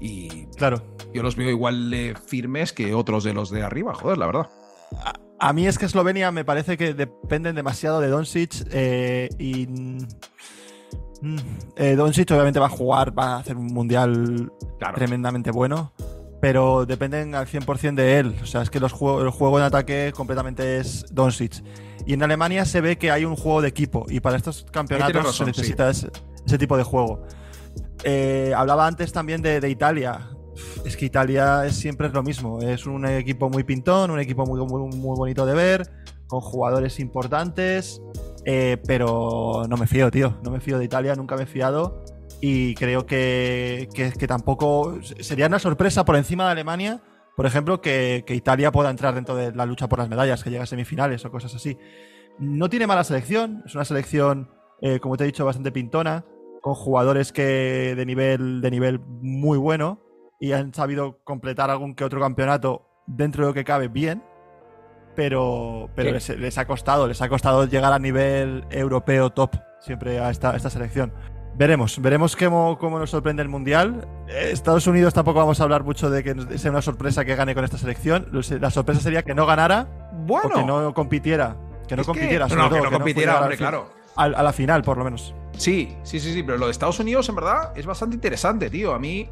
[0.00, 0.82] y Claro.
[1.12, 4.48] yo los veo igual de firmes que otros de los de arriba, joder, la verdad.
[5.38, 9.66] A mí es que Eslovenia me parece que dependen demasiado de Doncic eh, y...
[9.66, 11.36] mm,
[11.76, 14.94] eh, Doncic obviamente va a jugar, va a hacer un mundial Claro.
[14.94, 15.92] tremendamente bueno,
[16.40, 18.34] pero dependen al 100% de él.
[18.42, 21.62] O sea, es que los juego- el juego en ataque completamente es Doncic.
[22.06, 25.14] Y en Alemania se ve que hay un juego de equipo y para estos campeonatos
[25.24, 26.10] razón, se necesita ese,
[26.46, 27.22] ese tipo de juego.
[28.04, 30.28] Eh, hablaba antes también de, de Italia.
[30.84, 32.60] Es que Italia es siempre es lo mismo.
[32.60, 35.90] Es un equipo muy pintón, un equipo muy, muy, muy bonito de ver,
[36.26, 38.00] con jugadores importantes.
[38.46, 40.38] eh, pero no me fío, tío.
[40.42, 42.04] No me fío de Italia, nunca me he fiado.
[42.40, 44.98] Y creo que, que- que tampoco.
[45.20, 47.02] Sería una sorpresa por encima de Alemania,
[47.40, 50.50] por ejemplo, que, que Italia pueda entrar dentro de la lucha por las medallas, que
[50.50, 51.78] llegue a semifinales o cosas así.
[52.38, 53.62] No tiene mala selección.
[53.64, 54.50] Es una selección,
[54.82, 56.26] eh, como te he dicho, bastante pintona
[56.60, 60.02] con jugadores que de nivel, de nivel muy bueno
[60.38, 64.22] y han sabido completar algún que otro campeonato dentro de lo que cabe bien,
[65.16, 70.28] pero, pero les ha costado, les ha costado llegar a nivel europeo top siempre a
[70.28, 71.14] esta, a esta selección.
[71.60, 74.08] Veremos, veremos cómo, cómo nos sorprende el Mundial.
[74.28, 77.54] Eh, Estados Unidos tampoco vamos a hablar mucho de que sea una sorpresa que gane
[77.54, 78.28] con esta selección.
[78.62, 79.86] La sorpresa sería que no ganara
[80.24, 81.54] Bueno, o que no compitiera.
[81.86, 83.90] Que no que- compitiera, no, sobre no, todo, que no compitiera, hombre, fin- claro.
[84.16, 85.34] a la final, por lo menos.
[85.54, 88.94] Sí, sí, sí, sí, pero lo de Estados Unidos, en verdad, es bastante interesante, tío.
[88.94, 89.28] A mí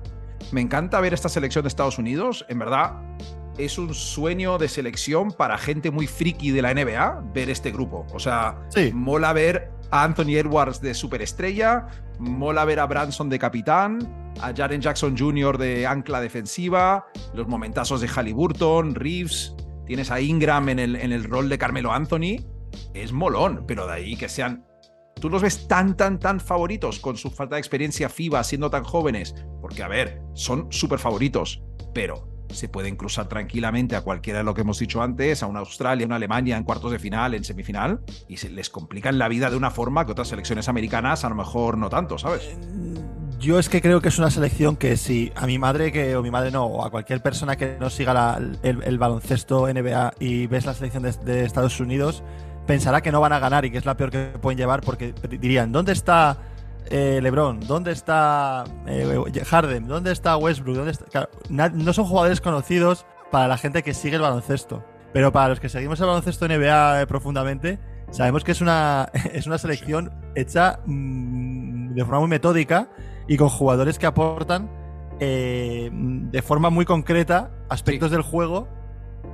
[0.52, 2.44] me encanta ver esta selección de Estados Unidos.
[2.50, 2.92] En verdad,
[3.56, 8.06] es un sueño de selección para gente muy friki de la NBA ver este grupo.
[8.12, 8.90] O sea, Sí.
[8.92, 11.86] mola ver a Anthony Edwards de superestrella,
[12.18, 15.58] mola ver a Branson de capitán, a Jaren Jackson Jr.
[15.58, 19.54] de ancla defensiva, los momentazos de Halliburton, Reeves,
[19.86, 22.44] tienes a Ingram en el, en el rol de Carmelo Anthony.
[22.94, 24.64] Es molón, pero de ahí que sean
[25.18, 28.84] tú los ves tan, tan, tan favoritos con su falta de experiencia FIBA siendo tan
[28.84, 34.44] jóvenes, porque a ver, son súper favoritos, pero se pueden cruzar tranquilamente a cualquiera de
[34.44, 37.44] lo que hemos dicho antes, a una Australia, una Alemania en cuartos de final, en
[37.44, 41.28] semifinal, y se les complican la vida de una forma que otras selecciones americanas a
[41.28, 42.56] lo mejor no tanto, ¿sabes?
[43.38, 46.22] Yo es que creo que es una selección que si a mi madre que o
[46.22, 50.66] mi madre no o a cualquier persona que no siga el, baloncesto NBA y ves
[50.66, 52.24] la selección de Estados Unidos
[52.66, 55.14] pensará que no van a ganar y que es la peor que pueden llevar porque
[55.40, 56.36] dirían ¿dónde está
[56.90, 57.60] eh, LeBron?
[57.60, 59.86] ¿Dónde está eh, Harden?
[59.86, 60.76] ¿Dónde está Westbrook?
[60.76, 61.04] ¿Dónde está?
[61.06, 65.60] Claro, no son jugadores conocidos para la gente que sigue el baloncesto, pero para los
[65.60, 67.78] que seguimos el baloncesto NBA eh, profundamente
[68.10, 72.88] sabemos que es una es una selección hecha mm, de forma muy metódica
[73.26, 74.70] y con jugadores que aportan
[75.20, 78.68] eh, de forma muy concreta aspectos del juego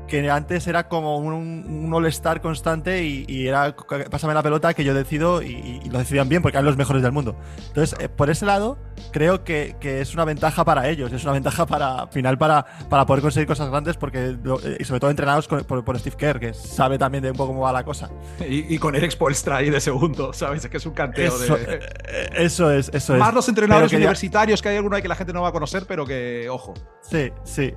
[0.07, 3.75] que antes era como un, un all-star constante y, y era
[4.11, 7.03] pásame la pelota que yo decido y, y lo decidían bien porque eran los mejores
[7.03, 7.37] del mundo.
[7.69, 8.79] Entonces, eh, por ese lado,
[9.13, 12.65] creo que, que es una ventaja para ellos, es una ventaja para al final para,
[12.89, 15.99] para poder conseguir cosas grandes porque lo- eh, y sobre todo entrenados con- por, por
[15.99, 18.11] Steve Kerr, que sabe también de un poco cómo va la cosa.
[18.47, 20.65] Y, y con Eric Spoelstra ahí de segundo, ¿sabes?
[20.65, 21.63] Es que es un canteo Eso, de...
[21.77, 23.21] eh, eso es, eso es.
[23.21, 25.49] Más los entrenadores que ya- universitarios, que hay alguno ahí que la gente no va
[25.49, 26.75] a conocer, pero que, ojo.
[27.01, 27.73] Sí, sí.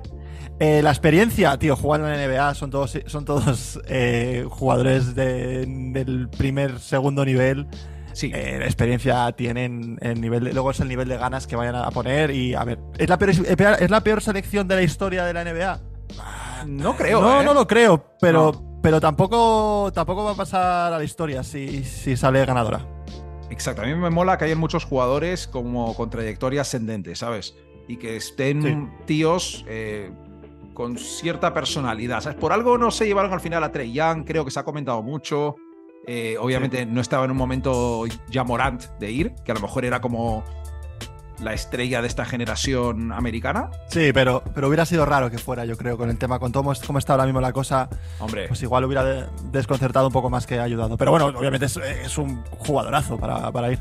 [0.60, 5.64] Eh, la experiencia, tío, jugando en la NBA son todos, son todos eh, jugadores de-
[5.66, 7.66] del primer, segundo nivel.
[8.12, 8.32] Sí.
[8.34, 11.76] Eh, la experiencia tienen el nivel, de- luego es el nivel de ganas que vayan
[11.76, 15.24] a poner y a ver, ¿es la peor, es la peor selección de la historia
[15.24, 15.80] de la NBA?
[16.66, 18.80] no creo, no, no lo creo, pero, No.
[18.82, 22.84] pero tampoco, tampoco va a pasar a la historia si, si sale ganadora.
[23.50, 27.54] Exacto, a mí me mola que hayan muchos jugadores como con trayectoria ascendente, ¿sabes?
[27.86, 29.04] Y que estén Sí.
[29.06, 30.10] tíos eh,
[30.78, 32.38] con cierta personalidad, ¿sabes?
[32.38, 35.02] Por algo no se llevaron al final a Trey Young, creo que se ha comentado
[35.02, 35.56] mucho.
[36.06, 39.84] Eh, obviamente no estaba en un momento ya Morant de ir, que a lo mejor
[39.84, 40.44] era como
[41.42, 43.70] la estrella de esta generación americana.
[43.88, 46.62] Sí, pero, pero hubiera sido raro que fuera, yo creo, con el tema, con todo
[46.86, 47.88] cómo está ahora mismo la cosa.
[48.20, 50.96] Hombre, pues igual hubiera de- desconcertado un poco más que ayudado.
[50.96, 53.80] Pero bueno, obviamente es, es un jugadorazo para, para ir.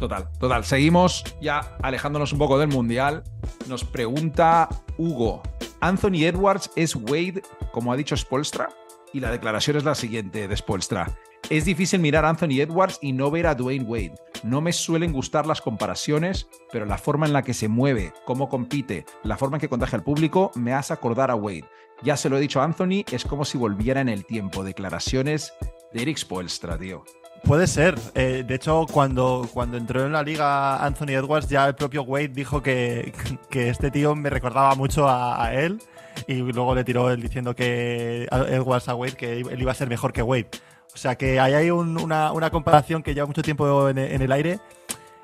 [0.00, 0.64] Total, total.
[0.64, 3.22] Seguimos ya alejándonos un poco del mundial.
[3.68, 5.42] Nos pregunta Hugo:
[5.80, 8.68] ¿Anthony Edwards es Wade, como ha dicho Spolstra?
[9.12, 11.16] Y la declaración es la siguiente de Spolstra.
[11.50, 14.16] Es difícil mirar a Anthony Edwards y no ver a Dwayne Wade.
[14.42, 18.48] No me suelen gustar las comparaciones, pero la forma en la que se mueve, cómo
[18.48, 21.64] compite, la forma en que contagia al público, me hace acordar a Wade.
[22.02, 24.64] Ya se lo he dicho a Anthony, es como si volviera en el tiempo.
[24.64, 25.52] Declaraciones
[25.92, 27.04] de Eric Spoelstra, tío.
[27.44, 27.94] Puede ser.
[28.14, 32.28] Eh, de hecho, cuando, cuando entró en la liga Anthony Edwards, ya el propio Wade
[32.28, 33.12] dijo que,
[33.48, 35.80] que este tío me recordaba mucho a, a él.
[36.26, 39.74] Y luego le tiró él diciendo que a Edwards a Wade que él iba a
[39.74, 40.48] ser mejor que Wade.
[40.92, 44.20] O sea que ahí hay un- una, una comparación que lleva mucho tiempo en, en
[44.20, 44.58] el aire.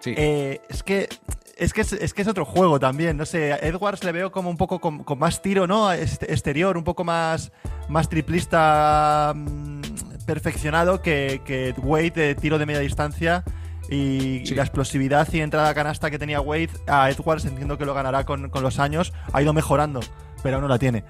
[0.00, 0.14] Sí.
[0.16, 1.08] Eh, es que.
[1.56, 4.32] Es que es, es que es otro juego también, no sé, a Edwards le veo
[4.32, 5.92] como un poco con, con más tiro, ¿no?
[5.92, 7.52] Este- exterior, un poco más,
[7.88, 9.82] más triplista mm,
[10.24, 13.44] perfeccionado que, que Wade de tiro de media distancia
[13.88, 17.94] y, la explosividad y entrada a canasta que tenía Wade a Edwards entiendo que lo
[17.94, 20.00] ganará con, con los años, ha ido mejorando,
[20.42, 21.04] pero aún no la tiene.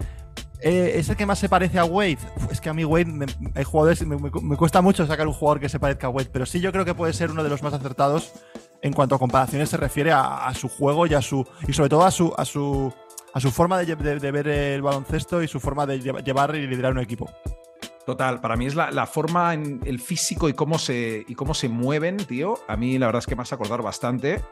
[0.61, 2.19] Eh, ¿Es el que más se parece a Wade?
[2.51, 5.35] Es que a mí Wade, me, hay jugadores, me, me- me cuesta mucho sacar un
[5.35, 7.51] jugador que se parezca a Wade, pero sí yo creo que puede ser uno de
[7.51, 8.33] los más acertados
[8.83, 11.89] en cuanto a comparaciones se refiere a, a su juego y a su y sobre
[11.91, 12.93] todo a su a su
[13.35, 16.55] a su forma de, de- de ver el baloncesto y su forma de lleva- llevar
[16.57, 17.31] y liderar un equipo.
[18.07, 21.55] Total, para mí es la, la forma en el físico y cómo se y cómo
[21.55, 22.59] se mueven, tío.
[22.69, 24.43] A mí la verdad es que me hace acordar bastante.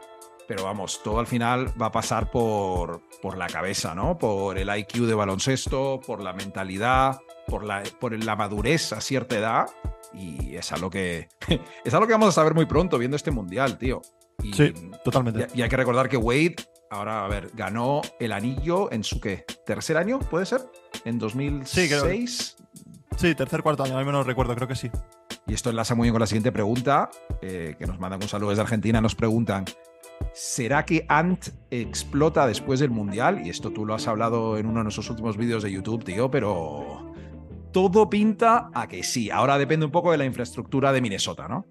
[0.49, 4.19] Pero vamos, todo al final va a pasar por, por la cabeza, ¿no?
[4.19, 9.39] Por el IQ de baloncesto, por la mentalidad, por la, por la madurez a cierta
[9.39, 9.67] edad.
[10.13, 11.29] Y es algo que
[11.85, 14.03] es algo que vamos a saber muy pronto viendo este mundial, tío.
[14.43, 14.73] Y, Sí,
[15.05, 15.47] totalmente.
[15.55, 16.57] y, y hay que recordar que Wade,
[16.91, 19.45] ahora a ver, ganó el anillo en su qué?
[19.65, 20.19] ¿Tercer año?
[20.19, 20.63] ¿Puede ser?
[21.05, 22.57] ¿En 2006?
[22.59, 22.62] Sí,
[23.17, 24.91] tercer cuarto año, al menos recuerdo, creo que sí.
[25.47, 28.51] Y esto enlaza muy bien con la siguiente pregunta, eh, que nos mandan un saludo
[28.51, 29.01] desde Argentina.
[29.01, 29.65] Nos preguntan:
[30.33, 33.45] ¿Será que Ant explota después del Mundial?
[33.45, 36.31] Y esto tú lo has hablado en uno de nuestros últimos vídeos de YouTube, tío,
[36.31, 37.13] pero
[37.73, 39.31] todo pinta a que sí.
[39.31, 41.67] Ahora depende un poco de la infraestructura de Minnesota, ¿no?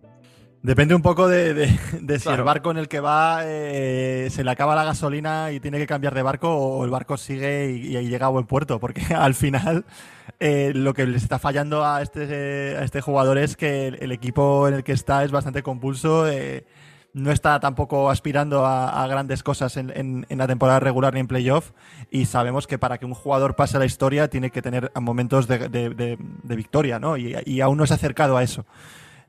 [0.63, 2.39] Depende un poco de, de- de si Claro.
[2.39, 5.87] el barco en el que va eh, se le acaba la gasolina y tiene que
[5.87, 8.79] cambiar de barco o el barco sigue y, y llega a buen puerto.
[8.79, 9.85] Porque al final
[10.39, 14.11] eh, lo que les está fallando a este, a este jugador es que el, el
[14.11, 16.27] equipo en el que está es bastante compulso.
[16.29, 16.65] eh,
[17.13, 21.19] no está tampoco aspirando a, a grandes cosas en, en- en la temporada regular ni
[21.21, 21.71] en playoff.
[22.11, 25.45] Y sabemos que para que un jugador pase a la historia tiene que tener momentos
[25.47, 27.17] de, de- de- de victoria, ¿no?
[27.17, 28.63] Y, y aún no se ha acercado a eso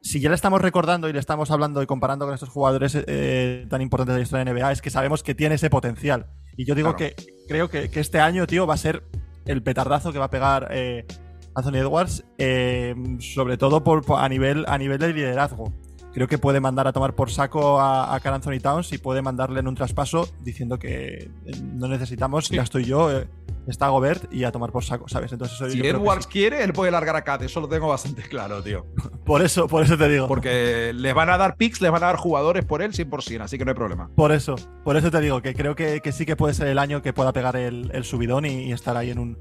[0.02, 3.66] si ya le estamos recordando y le estamos hablando y comparando con estos jugadores eh,
[3.70, 6.26] tan importantes de la historia de NBA, es que sabemos que tiene ese potencial.
[6.56, 7.14] Y yo digo Claro.
[7.16, 9.04] que creo que, que este año, tío, va a ser
[9.46, 11.06] el petardazo que va a pegar eh,
[11.54, 15.72] Anthony Edwards, eh, sobre todo por, por- a, nivel, a nivel de liderazgo.
[16.12, 19.22] Creo que puede mandar a tomar por saco a, a Carl Anthony Towns y puede
[19.22, 21.30] mandarle en un traspaso diciendo que
[21.72, 23.28] no necesitamos, ya estoy yo, eh,
[23.66, 25.32] está Gobert y a tomar por saco, ¿sabes?
[25.32, 26.30] Entonces, eso Si yo Edwards sí.
[26.32, 27.42] quiere, él puede largar a Cat.
[27.42, 28.86] Eso lo tengo bastante claro, tío.
[29.24, 30.26] Por eso, por eso te digo.
[30.26, 33.56] Porque le van a dar picks, le van a dar jugadores por él 100%, así
[33.56, 34.10] que no hay problema.
[34.16, 36.78] Por eso, por eso te digo que creo que, que sí que puede ser el
[36.78, 39.38] año que pueda pegar el, el subidón y, y estar ahí en un,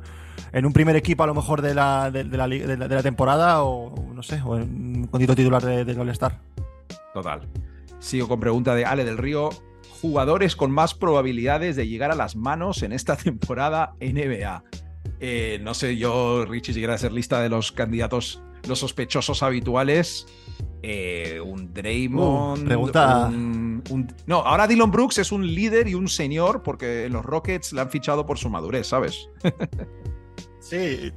[0.53, 2.95] en un primer equipo a lo mejor de la, de, de la, de la- de
[2.95, 6.39] la temporada o no sé, o en un condito titular de- del All-Star.
[7.13, 7.47] Total.
[7.99, 9.49] Sigo con pregunta de Ale del Río.
[10.01, 14.63] Jugadores con más probabilidades de llegar a las manos en esta temporada NBA.
[15.19, 20.25] Eh, no sé yo, Richie, si quieres hacer lista de los candidatos, los sospechosos habituales.
[20.83, 22.63] Eh, un Draymond.
[22.63, 27.05] Uh, pregunta- un- un- no, ahora Dylan Brooks es un líder y un señor porque
[27.05, 29.29] en los Rockets le han fichado por su madurez, ¿sabes?
[30.59, 31.11] Sí,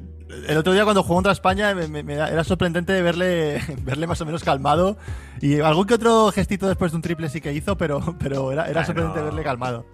[0.48, 4.20] el otro día cuando jugó contra España me- me- me era sorprendente verle, verle más
[4.20, 4.96] o menos calmado
[5.40, 8.68] y algún que otro gestito después de un triple sí que hizo, pero, pero era,
[8.68, 9.86] era sorprendente verle calmado.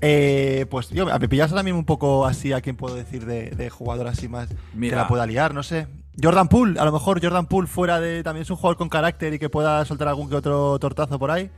[0.00, 3.70] Eh, pues yo, me pillas también un poco así a quien puedo decir de, de
[3.70, 4.96] jugador así más que Mira.
[4.98, 5.86] la pueda liar, no sé.
[6.22, 8.22] Jordan Poole, a lo mejor Jordan Poole fuera de.
[8.22, 11.30] También es un jugador con carácter y que pueda soltar algún que otro tortazo por
[11.30, 11.50] ahí.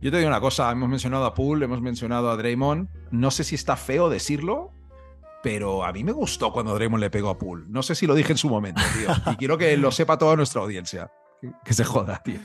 [0.00, 2.88] Yo te digo una cosa, hemos mencionado a Poole, hemos mencionado a Draymond.
[3.10, 4.70] No sé si está feo decirlo,
[5.46, 7.66] pero a mí me gustó cuando Draymond le pegó a Poole.
[7.68, 9.32] No sé si lo dije en su momento, tío.
[9.32, 11.12] Y quiero que lo sepa toda nuestra audiencia.
[11.64, 12.40] Que, se joda, tío.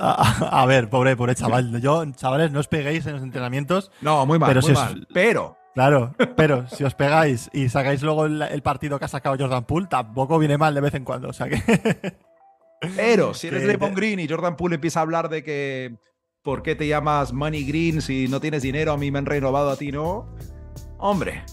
[0.00, 1.80] A, ver, pobre, pobre chaval.
[1.80, 3.92] Yo, chavales, no os peguéis en los entrenamientos.
[4.00, 5.06] No, muy mal, Pero muy si os- mal.
[5.14, 9.36] Pero, Claro, pero si os pegáis y sacáis luego el, el partido que ha sacado
[9.38, 11.28] Jordan Poole, tampoco viene mal de vez en cuando.
[11.28, 11.62] O sea que.
[12.96, 15.94] pero, si eres Draymond Green y Jordan Poole empieza a hablar de que
[16.42, 18.90] ¿por qué te llamas Money Green si no tienes dinero?
[18.92, 20.34] A mí me han renovado, a ti no.
[20.98, 21.44] Hombre,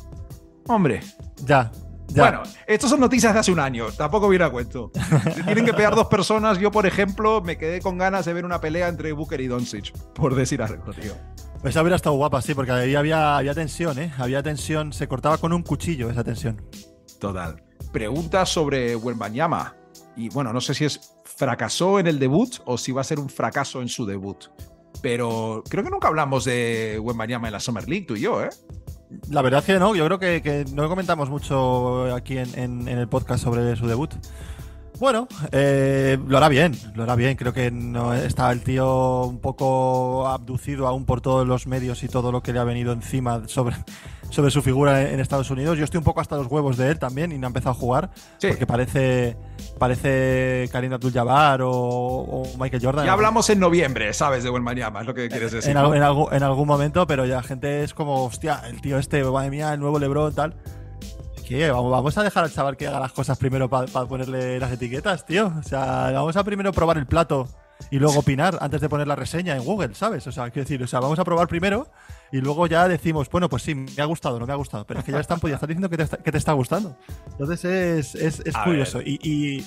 [0.75, 1.01] hombre.
[1.45, 1.71] ya,
[2.07, 2.23] ya.
[2.23, 4.91] Bueno, estas son noticias de hace un año, tampoco viene a cuento.
[5.45, 8.59] Tienen que pegar dos personas, yo, por ejemplo, me quedé con ganas de ver una
[8.59, 11.13] pelea entre Booker y Doncic, por decir algo, tío.
[11.63, 14.11] Esa hubiera estado guapa, sí, porque ahí había, había tensión, ¿eh?
[14.17, 16.61] Había tensión, se cortaba con un cuchillo esa tensión.
[17.19, 17.63] Total.
[17.93, 19.75] Pregunta sobre Wembanyama.
[20.15, 23.19] Y bueno, no sé si es fracasó en el debut o si va a ser
[23.19, 24.45] un fracaso en su debut.
[25.01, 28.49] Pero creo que nunca hablamos de Wembanyama en la Summer League, tú y yo, ¿eh?
[29.29, 33.43] La verdad es que no, yo creo que, no comentamos mucho aquí en el podcast
[33.43, 34.13] sobre su debut.
[35.01, 37.35] Bueno, eh, lo hará bien, lo hará bien.
[37.35, 42.07] Creo que no está el tío un poco abducido aún por todos los medios y
[42.07, 43.77] todo lo que le ha venido encima sobre,
[44.29, 45.79] sobre su figura en Estados Unidos.
[45.79, 47.73] Yo estoy un poco hasta los huevos de él también y no ha empezado a
[47.79, 48.49] jugar Sí.
[48.49, 49.35] porque parece
[49.79, 53.03] parece Karim Abdul-Jabbar o, o Michael Jordan.
[53.03, 54.43] Ya hablamos en noviembre, ¿sabes?
[54.43, 55.71] De Wembanyama, es lo que quieres decir.
[55.71, 55.95] en, ¿no?
[55.95, 59.49] en algún, en algún momento, pero ya gente es como, hostia, el tío este, madre
[59.49, 60.53] mía, el nuevo Lebron, tal.
[61.51, 61.69] ¿Qué?
[61.69, 65.25] Vamos, vamos a dejar al chaval que haga las cosas primero para ponerle las etiquetas,
[65.25, 65.51] tío.
[65.59, 67.45] O sea, vamos a primero probar el plato
[67.89, 70.25] y luego opinar antes de poner la reseña en Google, ¿sabes?
[70.27, 71.89] O sea, quiero decir, o sea, vamos a probar primero
[72.31, 74.85] y luego ya decimos, bueno, pues sí, me ha gustado, no me ha gustado.
[74.87, 76.53] Pero es que ya están, pues ya están diciendo que te está, que te está
[76.53, 76.95] gustando.
[77.31, 79.01] Entonces es, es, es curioso.
[79.01, 79.65] Y, y,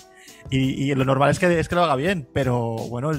[0.51, 3.12] y- y lo normal es que, es que lo haga bien, pero bueno,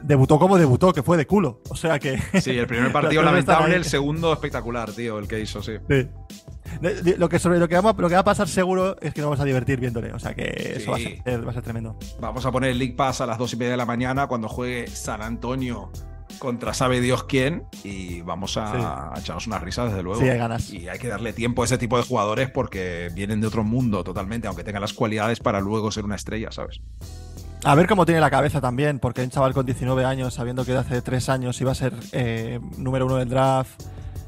[0.00, 1.60] debutó como debutó, que fue de culo.
[1.70, 2.20] O sea que.
[2.40, 5.72] Sí, el primer partido lamentable, el segundo espectacular, tío, el que hizo, sí.
[5.90, 6.08] Sí.
[7.18, 9.20] Lo que, sobre lo, que vamos, a- lo que va a pasar seguro es que
[9.20, 10.12] nos vamos a divertir viéndole.
[10.12, 11.96] O sea que eso va a, ser, va a ser tremendo.
[12.20, 14.48] Vamos a poner el League Pass a las dos y media de la mañana cuando
[14.48, 15.90] juegue San Antonio
[16.38, 18.78] contra sabe Dios quién y vamos a, Sí.
[18.80, 20.20] a echarnos unas risas desde luego.
[20.20, 20.70] Sí, hay ganas.
[20.72, 24.02] Y hay que darle tiempo a ese tipo de jugadores porque vienen de otro mundo
[24.02, 26.80] totalmente, aunque tengan las cualidades para luego ser una estrella, ¿sabes?
[27.64, 30.72] A ver cómo tiene la cabeza también, porque un chaval con 19 años, sabiendo que
[30.72, 33.80] de hace 3 años iba a ser eh, número uno del draft,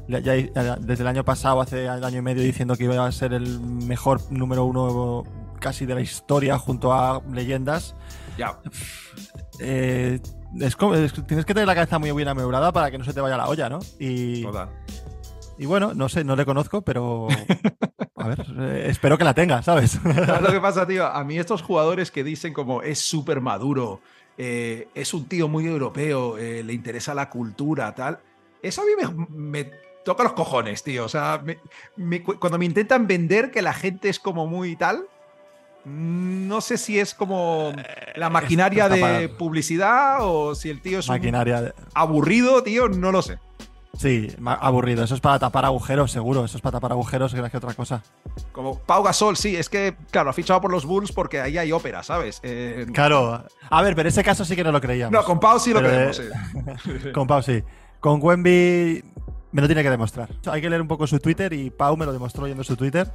[0.07, 3.59] ya- desde el año pasado, hace año y medio, diciendo que iba a ser el
[3.59, 5.23] mejor número uno
[5.59, 7.95] casi de la historia junto a leyendas.
[8.37, 8.59] Ya,
[9.59, 10.19] Eh,
[10.59, 13.13] es como- es- tienes que tener la cabeza muy bien amebrada para que no se
[13.13, 13.79] te vaya la olla, ¿no?
[13.99, 14.69] Y, total.
[15.57, 17.27] Y bueno, no sé, no le conozco, pero.
[18.17, 19.91] A ver, eh, espero que la tenga, ¿sabes?
[19.91, 21.05] ¿Sabes lo que pasa, tío?
[21.13, 24.01] A mí estos jugadores que dicen como es súper maduro,
[24.37, 28.19] eh, es un tío muy europeo, eh, le interesa la cultura, tal.
[28.61, 29.25] Eso a mí me,
[29.63, 29.71] me
[30.05, 31.03] toca los cojones, tío.
[31.03, 31.59] O sea, me-
[31.97, 35.03] me- cu- cuando me intentan vender que la gente es como muy tal,
[35.83, 37.71] no sé si es como
[38.15, 41.61] la maquinaria de publicidad o si el tío es un Maquinaria.
[41.61, 43.37] de- aburrido, tío, no lo sé.
[43.97, 45.05] Sí, aburrido.
[45.05, 46.43] Eso es para tapar agujeros, seguro.
[46.43, 48.03] Eso es para tapar agujeros que que otra cosa.
[48.51, 51.71] Como Pau Gasol, sí, es que, claro, ha fichado por los Bulls porque ahí hay
[51.71, 52.41] ópera, ¿sabes?
[52.43, 53.45] Eh, Claro.
[53.69, 55.13] A ver, pero ese caso sí que no lo creíamos.
[55.13, 56.29] no, con Pau sí lo Pero, queremos, eh,
[57.03, 57.11] sí.
[57.13, 57.63] Con Pau sí.
[58.01, 59.01] Con Wemby
[59.55, 60.29] me lo tiene que demostrar.
[60.47, 63.09] Hay que leer un poco su Twitter y Pau me lo demostró yendo su Twitter.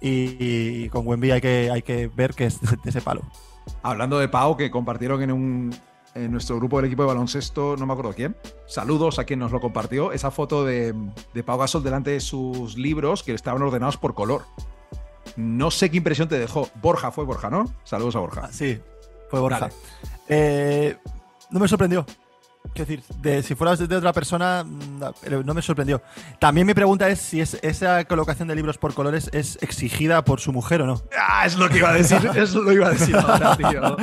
[0.00, 3.20] Y, y con Wemby hay que, hay que ver que es de ese, palo.
[3.82, 5.76] Hablando de Pau, que compartieron en, un,
[6.14, 8.34] en nuestro grupo del equipo de baloncesto, no me acuerdo quién.
[8.66, 10.12] Saludos a quien nos lo compartió.
[10.12, 10.94] Esa foto de,
[11.34, 14.44] de Pau Gasol delante de sus libros que estaban ordenados por color.
[15.36, 16.70] No sé qué impresión te dejó.
[16.80, 17.70] Borja fue Borja, ¿no?
[17.84, 18.40] Saludos a Borja.
[18.44, 18.80] Ah, sí,
[19.28, 19.68] fue Borja.
[20.26, 20.96] Eh,
[21.50, 22.06] no me sorprendió.
[22.76, 25.00] Quiero decir, de, si fueras de otra persona, mm,
[25.44, 26.02] no me sorprendió.
[26.38, 30.40] También mi pregunta es si es, esa colocación de libros por colores es exigida por
[30.40, 31.02] su mujer o no.
[31.18, 32.18] Ah, es lo que iba a decir.
[32.36, 33.96] Eso lo iba a decir ahora, tío.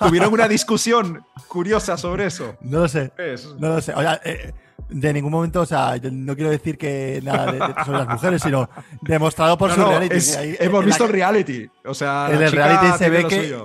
[0.00, 2.56] Tuvieron una discusión curiosa sobre eso.
[2.60, 3.12] No lo sé.
[3.18, 3.92] Es- No lo sé.
[3.94, 4.52] O sea, eh,
[4.88, 8.08] de ningún momento, o sea, yo no quiero decir que nada de, de- sobre las
[8.08, 8.70] mujeres, sino
[9.02, 10.16] demostrado por No, su no, reality.
[10.16, 11.68] es- ahí- hemos visto el reality.
[11.84, 13.58] O sea, En el reality se ve que,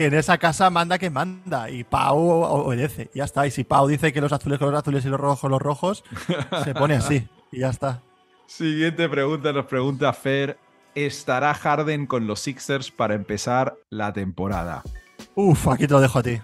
[0.00, 3.10] que en esa casa manda que manda y Pau obedece.
[3.12, 3.46] Ya está.
[3.46, 6.04] Y si Pau dice que los azules con los azules y los rojos los rojos,
[6.64, 8.00] se pone así y ya está.
[8.46, 10.56] Siguiente pregunta, nos pregunta Fer.
[10.94, 14.82] ¿Estará Harden con los Sixers para empezar la temporada?
[15.34, 16.40] Uf, aquí te lo dejo a ti.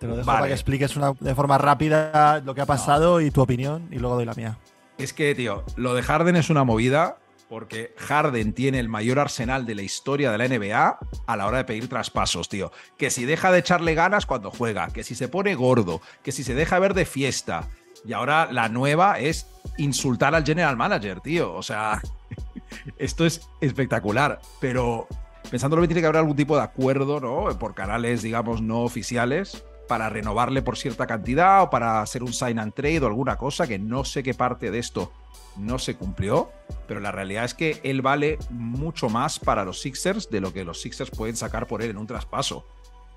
[0.00, 0.38] Te lo dejo Vale.
[0.38, 3.98] para que expliques una- de forma rápida lo que ha pasado y tu opinión y
[4.00, 4.58] luego doy la mía.
[4.98, 9.64] Es que, tío, lo de Harden es una movida porque Harden tiene el mayor arsenal
[9.66, 12.72] de la historia de la NBA a la hora de pedir traspasos, tío.
[12.96, 16.44] Que si deja de echarle ganas cuando juega, que si se pone gordo, que si
[16.44, 17.68] se deja ver de fiesta.
[18.04, 19.46] Y ahora la nueva es
[19.78, 21.54] insultar al general manager, tío.
[21.54, 22.02] O sea,
[22.98, 24.40] esto es espectacular.
[24.60, 25.08] Pero
[25.50, 27.58] pensándolo bien, tiene que haber algún tipo de acuerdo, ¿no?
[27.58, 32.58] Por canales, digamos, no oficiales para renovarle por cierta cantidad o para hacer un sign
[32.58, 35.12] and trade o alguna cosa que no sé qué parte de esto
[35.56, 36.52] no se cumplió,
[36.86, 40.64] pero la realidad es que él vale mucho más para los Sixers de lo que
[40.64, 42.64] los Sixers pueden sacar por él en un traspaso.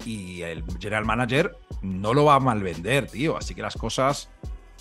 [0.06, 3.38] Y el general manager no lo va a mal vender, tío.
[3.38, 4.30] Así que las cosas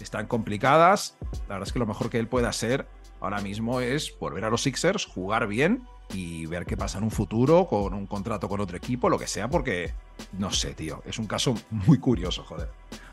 [0.00, 1.18] están complicadas.
[1.48, 2.86] La verdad es que lo mejor que él puede hacer
[3.20, 7.10] ahora mismo es volver a los Sixers, jugar bien y ver qué pasa en un
[7.10, 9.92] futuro con un contrato con otro equipo, lo que sea, porque
[10.38, 11.02] no sé, tío.
[11.06, 12.70] Es un caso muy curioso, joder.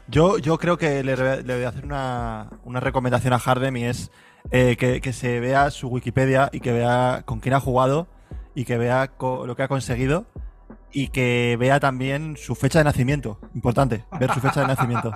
[0.08, 4.12] Yo, yo creo que le, voy a hacer una, una recomendación a Harden y es
[4.52, 8.08] eh, que, que se vea su Wikipedia y que vea con quién ha jugado
[8.56, 10.26] y que vea lo que ha conseguido
[10.92, 13.40] y que vea también su fecha de nacimiento.
[13.54, 15.14] Importante, ver su fecha de nacimiento.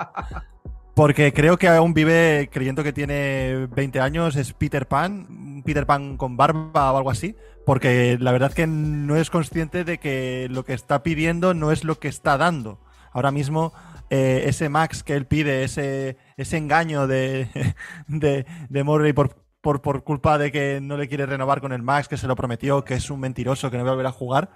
[0.94, 6.18] Porque creo que aún vive creyendo que tiene 20 años, es Peter Pan, Peter Pan
[6.18, 10.66] con barba o algo así, porque la verdad que no es consciente de que lo
[10.66, 12.80] que está pidiendo no es lo que está dando.
[13.14, 13.74] Ahora mismo
[14.10, 17.48] eh, ese max que él pide, ese, ese engaño de,
[18.08, 21.82] de, de Murray por, por, por culpa de que no le quiere renovar con el
[21.82, 24.12] max, que se lo prometió, que es un mentiroso, que no va a volver a
[24.12, 24.50] jugar,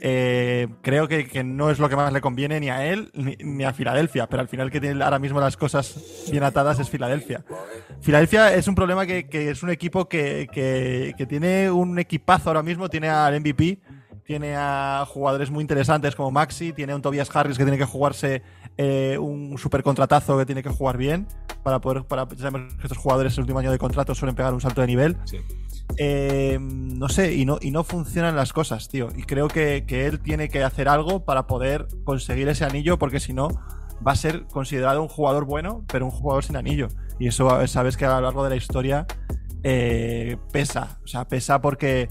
[0.00, 3.64] eh, creo que, que no es lo que más le conviene ni a él ni,
[3.64, 7.44] a Filadelfia, pero al final que tiene ahora mismo las cosas bien atadas es Filadelfia.
[8.00, 12.62] Filadelfia es un problema que, es un equipo que, que- que tiene un equipazo ahora
[12.62, 13.80] mismo, tiene al MVP,
[14.24, 17.84] tiene a jugadores muy interesantes como Maxi, tiene a un Tobias Harris que tiene que
[17.84, 18.42] jugarse
[18.80, 21.26] eh, un super contratazo que tiene que jugar bien
[21.64, 24.54] para poder, para sabemos que estos jugadores en el último año de contrato suelen pegar
[24.54, 25.16] un salto de nivel.
[25.24, 25.38] Sí.
[25.96, 29.08] Eh, no sé, y no, y no funcionan las cosas, tío.
[29.16, 33.18] Y creo que, que él tiene que hacer algo para poder conseguir ese anillo, porque
[33.18, 33.48] si no,
[34.06, 36.86] va a ser considerado un jugador bueno, pero un jugador sin anillo.
[37.18, 39.06] Y eso sabes que a lo largo de la historia
[39.64, 41.00] eh, pesa.
[41.02, 42.08] O sea, pesa porque,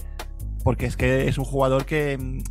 [0.64, 2.42] porque es que es un jugador que,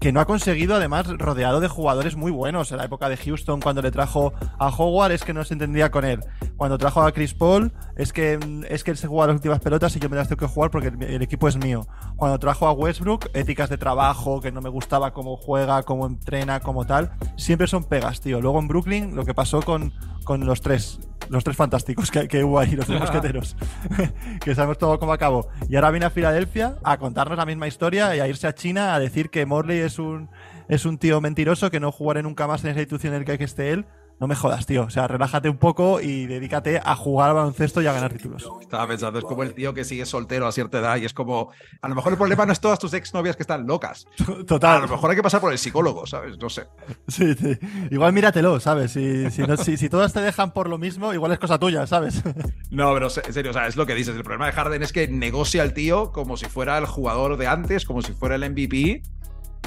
[0.00, 2.72] que no ha conseguido, además, rodeado de jugadores muy buenos.
[2.72, 5.90] En la época de Houston, cuando le trajo a Howard, es que no se entendía
[5.90, 6.20] con él.
[6.56, 7.70] Cuando trajo a Chris Paul,
[8.00, 8.38] es que,
[8.70, 10.70] es que él se juega las últimas pelotas y yo me las tengo que jugar
[10.70, 11.86] porque el, el equipo es mío.
[12.16, 16.60] Cuando trajo a Westbrook, éticas de trabajo, que no me gustaba cómo juega, cómo entrena,
[16.60, 18.40] como tal, siempre son pegas, tío.
[18.40, 19.92] Luego en Brooklyn, lo que pasó con,
[20.24, 20.98] con los tres,
[21.28, 23.54] los tres fantásticos que, que hubo ahí, los tres mosqueteros,
[24.42, 25.48] que sabemos todo cómo acabó.
[25.68, 28.94] Y ahora viene a Filadelfia a contarnos la misma historia y a irse a China
[28.94, 30.30] a decir que Morley es un,
[30.68, 33.44] es un tío mentiroso, que no jugaré nunca más en esa institución en la que
[33.44, 33.84] esté él.
[34.20, 34.82] No me jodas, tío.
[34.84, 38.46] O sea, relájate un poco y dedícate a jugar al baloncesto y a ganar títulos.
[38.60, 41.50] Estaba pensando, es como el tío que sigue soltero a cierta edad y es como,
[41.80, 44.06] a lo mejor el problema no es todas tus exnovias que están locas.
[44.28, 44.82] A Total.
[44.82, 46.36] lo mejor hay que pasar por el psicólogo, ¿sabes?
[46.38, 46.66] No sé.
[47.08, 47.58] Sí, sí.
[47.90, 48.92] Igual míratelo, ¿sabes?
[48.92, 51.86] Si, si, no- si, si todas te dejan por lo mismo, igual es cosa tuya,
[51.86, 52.22] ¿sabes?
[52.70, 54.14] No, pero en serio, o sea, es lo que dices.
[54.14, 57.48] El problema de Harden es que negocia al tío como si fuera el jugador de
[57.48, 59.02] antes, como si fuera el MVP.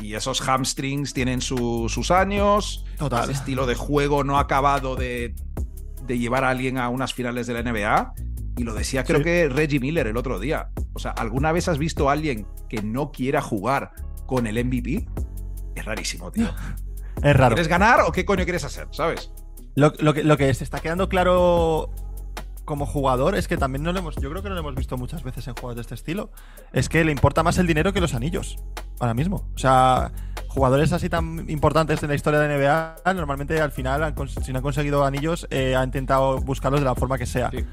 [0.01, 2.85] Y esos hamstrings tienen su- sus años.
[2.97, 3.23] Total.
[3.23, 5.33] Ese estilo de juego no ha acabado de,
[6.05, 8.13] de llevar a alguien a unas finales de la NBA.
[8.57, 9.23] Y lo decía creo Sí.
[9.23, 10.69] que Reggie Miller el otro día.
[10.93, 13.91] O sea, ¿alguna vez has visto a alguien que no quiera jugar
[14.27, 15.07] con el MVP?
[15.75, 16.49] Es rarísimo, tío.
[17.23, 17.55] Es raro.
[17.55, 18.87] ¿Quieres ganar o qué coño quieres hacer?
[18.91, 19.31] ¿Sabes?
[19.75, 21.89] Lo, lo que, lo que se está quedando claro
[22.65, 24.15] como jugador es que también no lo hemos.
[24.17, 26.31] Yo creo que no lo hemos visto muchas veces en juegos de este estilo.
[26.73, 28.57] Es que le importa más el dinero que los anillos.
[28.99, 29.43] Ahora mismo.
[29.55, 30.11] O sea,
[30.47, 34.59] jugadores así tan importantes en la historia de NBA, normalmente al final, han si no
[34.59, 37.49] han conseguido anillos, eh, ha intentado buscarlos de la forma que sea.
[37.51, 37.65] Sí.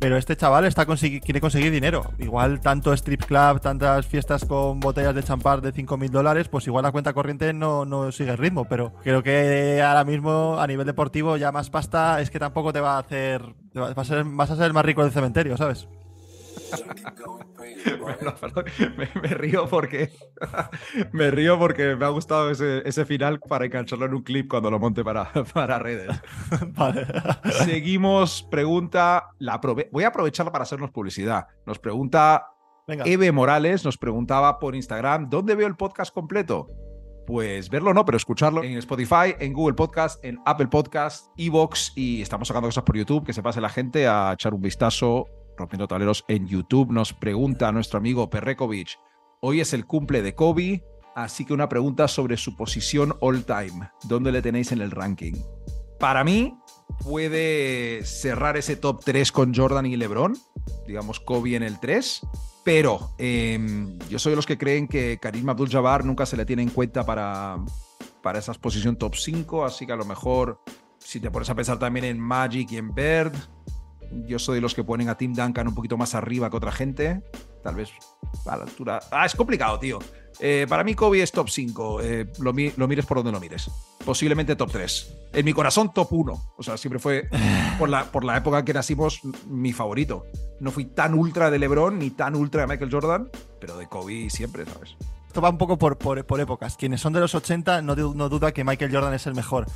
[0.00, 2.12] Pero este chaval está consegui- quiere conseguir dinero.
[2.18, 6.84] Igual tanto strip club, tantas fiestas con botellas de champán de 5.000 dólares, pues igual
[6.84, 8.64] la cuenta corriente no, no sigue el ritmo.
[8.66, 12.80] Pero creo que ahora mismo a nivel deportivo ya más pasta es que tampoco te
[12.80, 13.42] va a hacer...
[13.72, 15.88] te va- va a ser- vas a ser el más rico del cementerio, ¿sabes?
[18.96, 20.10] Me, me río porque
[21.12, 24.70] me río porque me ha gustado ese, ese final para engancharlo en un clip cuando
[24.70, 26.08] lo monte para, para redes.
[26.68, 27.06] vale.
[27.64, 29.60] Seguimos, pregunta, la
[29.90, 31.46] voy a aprovecharla para hacernos publicidad.
[31.66, 32.46] Nos pregunta
[32.86, 33.04] Venga.
[33.06, 36.68] Eve Morales, nos preguntaba por Instagram, ¿dónde veo el podcast completo?
[37.26, 42.22] Pues verlo no, pero escucharlo en Spotify, en Google Podcast, en Apple Podcast, Evox y
[42.22, 45.26] estamos sacando cosas por YouTube, que se pase la gente a echar un vistazo
[45.58, 46.92] rompiendo tableros en YouTube.
[46.92, 48.98] Nos pregunta nuestro amigo Perrekovic,
[49.40, 50.84] hoy es el cumple de Kobe,
[51.14, 53.90] así que una pregunta sobre su posición all time.
[54.04, 55.34] ¿Dónde le tenéis en el ranking?
[55.98, 56.56] Para mí,
[57.02, 60.36] puede cerrar ese top 3 con Jordan y LeBron,
[60.86, 62.20] digamos Kobe en el 3,
[62.64, 66.62] pero em, yo soy de los que creen que Karim Abdul-Jabbar nunca se le tiene
[66.62, 67.58] en cuenta para,
[68.22, 70.60] para esa posición top 5, así que a lo mejor
[70.98, 73.32] si te pones a pensar también en Magic y en Bird,
[74.26, 76.72] yo soy de los que ponen a Tim Duncan un poquito más arriba que otra
[76.72, 77.22] gente,
[77.62, 77.90] tal vez
[78.46, 79.00] a la altura...
[79.10, 79.98] Ah, es complicado, tío.
[80.40, 83.40] Eh, para mí Kobe es top 5, eh, lo, mi- lo mires por donde lo
[83.40, 83.70] mires.
[84.04, 85.14] Posiblemente top 3.
[85.32, 86.52] En mi corazón top 1.
[86.56, 87.28] O sea, siempre fue
[87.78, 90.26] por la, por la época en que nacimos mi favorito.
[90.60, 93.30] No fui tan ultra de LeBron ni tan ultra de Michael Jordan,
[93.60, 94.96] pero de Kobe siempre, ¿sabes?
[95.26, 96.76] Esto va un poco por, por- por épocas.
[96.76, 99.66] Quienes son de los 80 no, no duda que Michael Jordan es el mejor.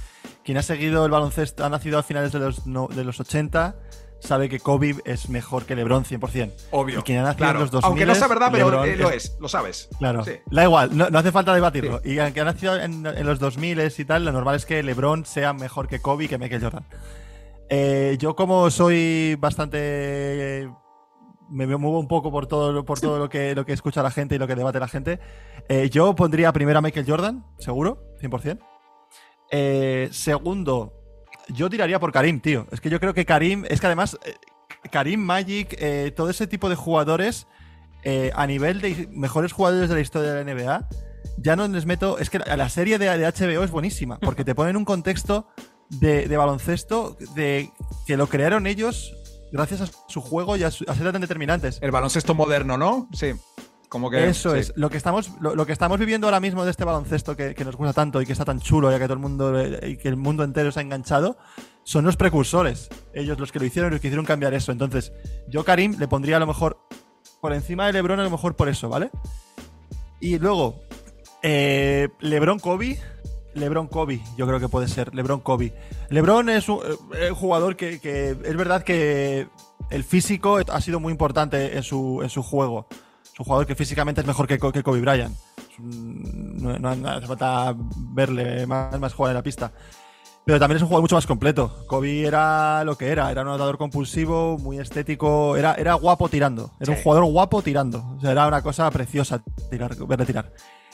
[0.44, 3.76] Quien ha seguido el baloncesto, ha nacido a finales de los, no- de los 80,
[4.22, 6.52] sabe que Kobe es mejor que LeBron 100%.
[6.70, 7.00] Obvio.
[7.00, 7.58] Y quien ha nacido claro.
[7.58, 9.88] en los 2000 Aunque no sea verdad, pero LeBron eh, lo es- lo sabes.
[9.98, 10.32] Claro, Sí.
[10.50, 12.00] da igual, no, no hace falta debatirlo.
[12.04, 15.24] Y aunque ha nacido en, en los 2000 y tal, lo normal es que LeBron
[15.26, 16.86] sea mejor que Kobe y que Michael Jordan.
[17.68, 20.70] Eh, yo como soy bastante...
[21.50, 24.10] Me muevo un poco por todo, lo- por todo lo, que, lo que escucha la
[24.10, 25.20] gente y lo que debate la gente.
[25.68, 28.58] eh, yo pondría primero a Michael Jordan, seguro, 100%.
[29.50, 31.01] Eh, segundo,
[31.48, 32.66] yo tiraría por Karim, tío.
[32.70, 34.34] Es que yo creo que Karim, es que además, eh,
[34.90, 37.46] Karim, Magic, eh, todo ese tipo de jugadores
[38.04, 40.88] eh, a nivel de mejores jugadores de la historia de la NBA,
[41.38, 42.18] ya no les meto.
[42.18, 45.48] Es que la, serie de, HBO es buenísima, porque te ponen un contexto
[45.88, 47.70] de, de baloncesto de
[48.06, 49.12] que lo crearon ellos
[49.52, 51.78] gracias a su juego y a, su- a ser tan determinantes.
[51.82, 53.08] El baloncesto moderno, ¿no?
[53.12, 53.32] Sí.
[53.92, 54.26] Como que.
[54.26, 54.60] Eso sí.
[54.60, 54.72] es.
[54.74, 57.62] Lo que, estamos, lo, lo que estamos viviendo ahora mismo de este baloncesto que, que
[57.62, 59.96] nos gusta tanto y que está tan chulo, ya que todo el mundo eh, y
[59.98, 61.36] que el mundo entero se ha enganchado,
[61.84, 62.88] son los precursores.
[63.12, 64.72] Ellos los que lo hicieron y los que hicieron cambiar eso.
[64.72, 65.12] Entonces,
[65.46, 66.78] yo Karim le pondría a lo mejor
[67.42, 69.10] por encima de LeBron a lo mejor por eso, ¿vale?
[70.20, 70.80] Y luego,
[71.42, 72.98] eh, LeBron Kobe.
[73.52, 75.14] LeBron Kobe, yo creo que puede ser.
[75.14, 75.74] LeBron Kobe.
[76.08, 76.78] LeBron es un,
[77.14, 79.48] eh, un jugador que, que es verdad que
[79.90, 82.86] el físico ha sido muy importante en su, en su juego.
[83.32, 85.34] Es un jugador que físicamente es mejor que, que Kobe Bryant.
[85.78, 89.72] No, no- no hace falta verle más, más jugar en la pista.
[90.44, 91.84] Pero también es un jugador mucho más completo.
[91.86, 96.72] Kobe era lo que era, era un anotador compulsivo, muy estético, era, era guapo tirando.
[96.80, 98.04] Era un jugador guapo tirando.
[98.16, 100.52] O sea, era una cosa preciosa tirar, verle tirar.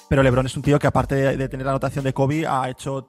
[0.08, 2.68] Pero LeBron es un tío que aparte de, de tener la anotación de Kobe, ha
[2.68, 3.08] hecho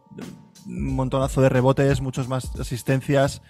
[0.69, 3.41] un montonazo de rebotes, muchos más asistencias.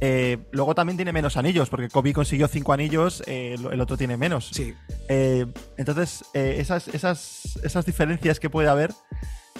[0.00, 4.16] Eh, luego también tiene menos anillos, porque Kobe consiguió cinco anillos, eh, el- otro tiene
[4.16, 4.48] menos.
[4.52, 4.74] Sí.
[5.08, 5.46] Eh,
[5.76, 8.92] entonces, esas, esas, esas diferencias que puede haber,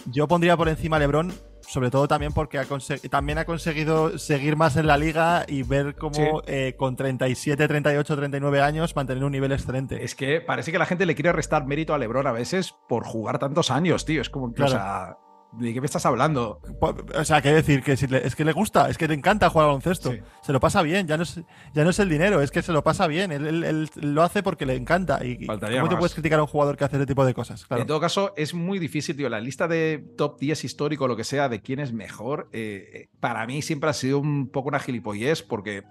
[0.06, 1.32] yo pondría por encima a LeBron,
[1.66, 2.64] sobre todo también porque ha
[3.10, 6.72] también ha conseguido seguir más en la liga y ver cómo Sí.
[6.76, 10.02] con 37, 38, 39 años mantener un nivel excelente.
[10.02, 13.04] Es que parece que la gente le quiere restar mérito a LeBron a veces por
[13.04, 14.20] jugar tantos años, tío.
[14.20, 14.70] Es como que, Claro.
[14.72, 15.16] o sea,
[15.52, 16.60] ¿de qué me estás hablando?
[16.80, 19.14] Po- O sea, que decir que si le- es que le gusta, es que le
[19.14, 20.12] encanta jugar al baloncesto.
[20.12, 20.18] Sí.
[20.42, 21.40] Se lo pasa bien, ya no, es,
[21.74, 23.32] ya no es el dinero, es que se lo pasa bien.
[23.32, 25.24] Él, él- él lo hace porque le encanta.
[25.24, 27.66] ¿Y Faltaría cómo te puedes criticar a un jugador que hace ese tipo de cosas?
[27.66, 27.82] Claro.
[27.82, 29.28] En todo caso, es muy difícil, tío.
[29.28, 33.08] La lista de top 10 histórico, lo que sea, de quién es mejor, eh, eh,
[33.20, 35.82] para mí siempre ha sido un poco una gilipollez, porque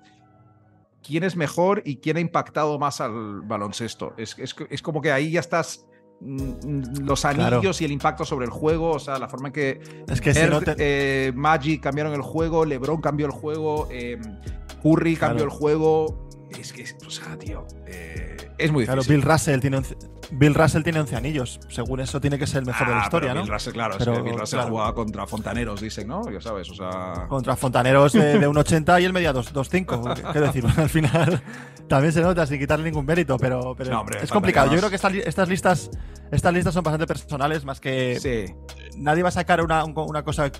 [1.05, 4.13] quién es mejor y quién ha impactado más al baloncesto.
[4.17, 5.85] Es, es, es como que ahí ya estás.
[6.21, 7.57] Mm, Los Claro.
[7.57, 10.33] anillos y el impacto sobre el juego, o sea, la forma en que es que
[10.33, 14.17] si Bird, no te- eh, Magic cambiaron el juego, LeBron cambió el juego, eh,
[14.83, 15.51] Curry cambió Claro.
[15.53, 16.29] el juego.
[16.59, 19.21] Es que, o sea, tío, eh, es muy Claro, difícil.
[19.21, 19.97] Bill Russell tiene 11,
[20.31, 21.59] Bill Russell tiene 11 anillos.
[21.69, 23.43] Según eso tiene que ser el mejor de la Ah, historia, pero ¿no?
[23.45, 24.71] Bill Russell, claro, es Pero, que Bill Russell claro.
[24.71, 26.21] jugaba contra fontaneros, dicen, ¿no?
[26.31, 27.25] Ya sabes, o sea.
[27.27, 30.31] Contra fontaneros de, de 1,80 y él medía 2 2,5.
[30.31, 31.41] Quiero decir, al final
[31.87, 34.71] también se nota sin quitarle ningún mérito, pero, pero No, hombre, es complicado.
[34.71, 35.89] Yo creo que estas, li- estas listas
[36.31, 38.53] estas listas son bastante personales, más que Sí,
[38.97, 40.51] nadie va a sacar una, un- una cosa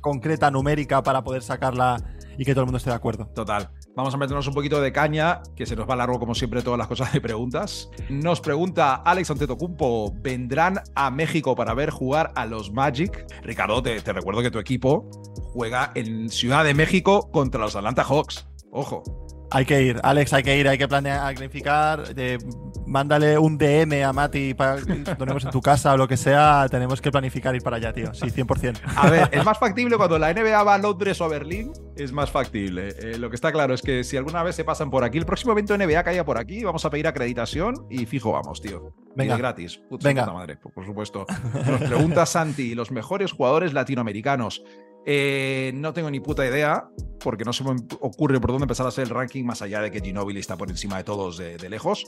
[0.00, 1.96] concreta, numérica, para poder sacarla
[2.38, 3.26] y que todo el mundo esté de acuerdo.
[3.34, 3.68] total.
[3.96, 6.76] Vamos a meternos un poquito de caña, que se nos va largo como siempre todas
[6.76, 7.88] las cosas de preguntas.
[8.10, 13.24] Nos pregunta Alex Antetokounmpo, ¿vendrán a México para ver jugar a los Magic?
[13.42, 15.08] Ricardo, te, te recuerdo que tu equipo
[15.54, 18.46] juega en Ciudad de México contra los Atlanta Hawks.
[18.70, 19.25] Ojo.
[19.50, 22.14] Hay que ir, Alex, hay que ir, hay que planear, planificar.
[22.14, 22.38] de-
[22.86, 26.66] mándale un DM a Mati para que ponemos en tu casa o lo que sea.
[26.70, 28.14] Tenemos que planificar ir para allá, tío.
[28.14, 28.78] Sí, 100%.
[28.96, 32.12] A ver, es más factible cuando la NBA va a Londres o a Berlín, es
[32.12, 32.88] más factible.
[33.00, 35.26] Eh, lo que está claro es que si alguna vez se pasan por aquí, el
[35.26, 38.94] próximo evento NBA que haya por aquí, vamos a pedir acreditación y fijo vamos, tío.
[39.16, 39.34] Venga.
[39.34, 39.80] Y gratis.
[39.88, 40.22] Putz, Venga.
[40.24, 41.26] puta madre, por supuesto.
[41.66, 44.62] Nos pregunta Santi, los mejores jugadores latinoamericanos.
[45.08, 46.88] Eh, no tengo ni puta idea,
[47.20, 49.90] porque no se me ocurre por dónde empezar a hacer el ranking, más allá de
[49.92, 52.04] que Ginobili está por encima de todos de, de lejos.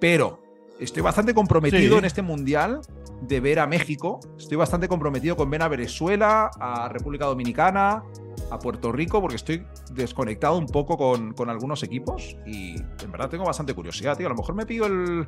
[0.00, 0.40] Pero
[0.78, 1.98] estoy bastante comprometido Sí.
[1.98, 2.80] en este mundial
[3.22, 4.20] de ver a México.
[4.38, 8.04] Estoy bastante comprometido con ver a Venezuela, a República Dominicana,
[8.50, 13.28] a Puerto Rico, porque estoy desconectado un poco con, con algunos equipos y en verdad
[13.28, 14.26] tengo bastante curiosidad, tío.
[14.26, 15.26] A lo mejor me pido el,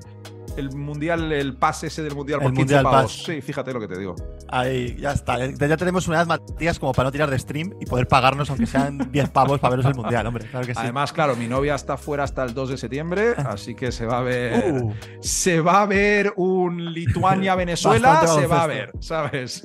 [0.56, 3.22] el mundial, el pase ese del mundial El por 15 Mundial pavos.
[3.24, 4.14] Sí, fíjate lo que te digo.
[4.48, 5.38] Ahí, ya está.
[5.46, 8.66] Ya tenemos una edad, Matías, como para no tirar de stream y poder pagarnos, aunque
[8.66, 10.46] sean 10 pavos, para veros el mundial, hombre.
[10.48, 10.80] Claro que sí.
[10.82, 14.18] Además, claro, mi novia está fuera hasta el 2 de septiembre, así que se va
[14.18, 14.72] a ver.
[14.72, 18.92] Uh, Se va a ver un Lituania-Venezuela, se va a ver.
[19.00, 19.62] ¿sabes?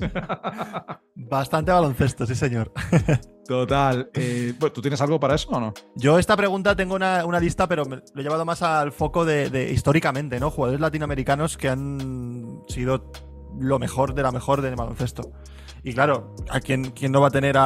[1.14, 2.72] bastante baloncesto, sí, señor.
[3.46, 4.10] Total.
[4.14, 5.72] Eh, bueno, ¿Tú tienes algo para eso o no?
[5.94, 9.24] Yo esta pregunta tengo una, una lista, pero me- lo he llevado más al foco
[9.24, 10.50] de, de históricamente, ¿no?
[10.50, 13.10] Jugadores latinoamericanos que han sido
[13.58, 15.32] lo mejor de la mejor del baloncesto.
[15.82, 17.64] Y claro, ¿a quién, quién no va a tener a,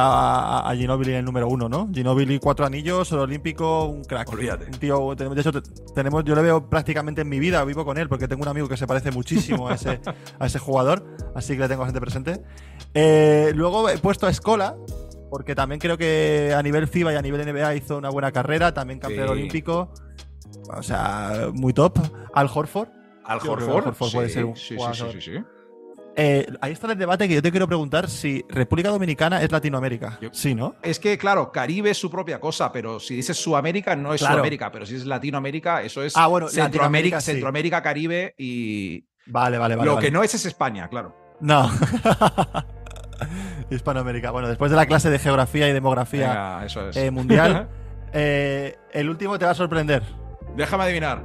[0.59, 1.89] a- a Ginobili en el número uno, no?
[1.91, 4.29] Ginobili, cuatro anillos, oro olímpico, un crack.
[4.31, 4.65] Olvídate.
[4.65, 5.61] Un tío, de hecho, te-
[5.95, 8.67] tenemos, yo le veo prácticamente en mi vida, vivo con él, porque tengo un amigo
[8.69, 9.99] que se parece muchísimo a ese,
[10.39, 11.03] a ese jugador,
[11.33, 12.43] así que le tengo bastante presente.
[12.93, 14.75] Eh, luego he puesto a Escola,
[15.31, 18.71] porque también creo que a nivel FIBA y a nivel NBA hizo una buena carrera,
[18.73, 19.31] también campeón Sí.
[19.31, 19.91] olímpico.
[20.77, 21.97] O sea, muy top.
[22.35, 22.89] Al Horford.
[23.23, 23.63] Al Horford.
[23.63, 25.11] Al Horford sí, puede ser un sí, sí, jugador.
[25.13, 25.43] sí, sí, sí.
[26.17, 30.17] Eh, ahí está el debate que yo te quiero preguntar si República Dominicana es Latinoamérica.
[30.21, 30.75] Yo- Sí, ¿no?
[30.83, 34.33] Es que, claro, Caribe es su propia cosa, pero si dices Sudamérica, no es Claro.
[34.35, 37.21] Sudamérica, pero si es Latinoamérica, eso es Ah, bueno, Centroamérica.
[37.21, 39.85] Centroamérica, Caribe y Vale, vale, vale.
[39.87, 40.05] lo vale.
[40.07, 41.15] que no es es España, claro.
[41.39, 41.71] No.
[43.69, 44.31] Hispanoamérica.
[44.31, 46.97] Bueno, después de la clase de geografía y demografía Venga, eso es.
[46.97, 47.67] eh, mundial,
[48.13, 50.03] eh, el último te va a sorprender.
[50.55, 51.23] Déjame adivinar.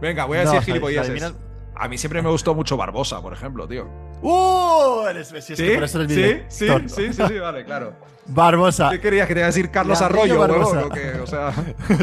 [0.00, 1.08] Venga, voy a No, decir gilipolleces.
[1.10, 1.34] adivinas-
[1.76, 3.88] A mí siempre me gustó mucho Barbosa, por ejemplo, tío.
[4.22, 5.06] ¡Uh!
[5.08, 7.92] Eres, si es que por eso eres mi sí, sí, sí, sí, sí, vale, claro.
[8.26, 8.88] Barbosa.
[8.90, 11.10] ¿Qué querías que te iba a decir Carlos Arroyo, huevón, o qué?
[11.22, 11.52] O sea,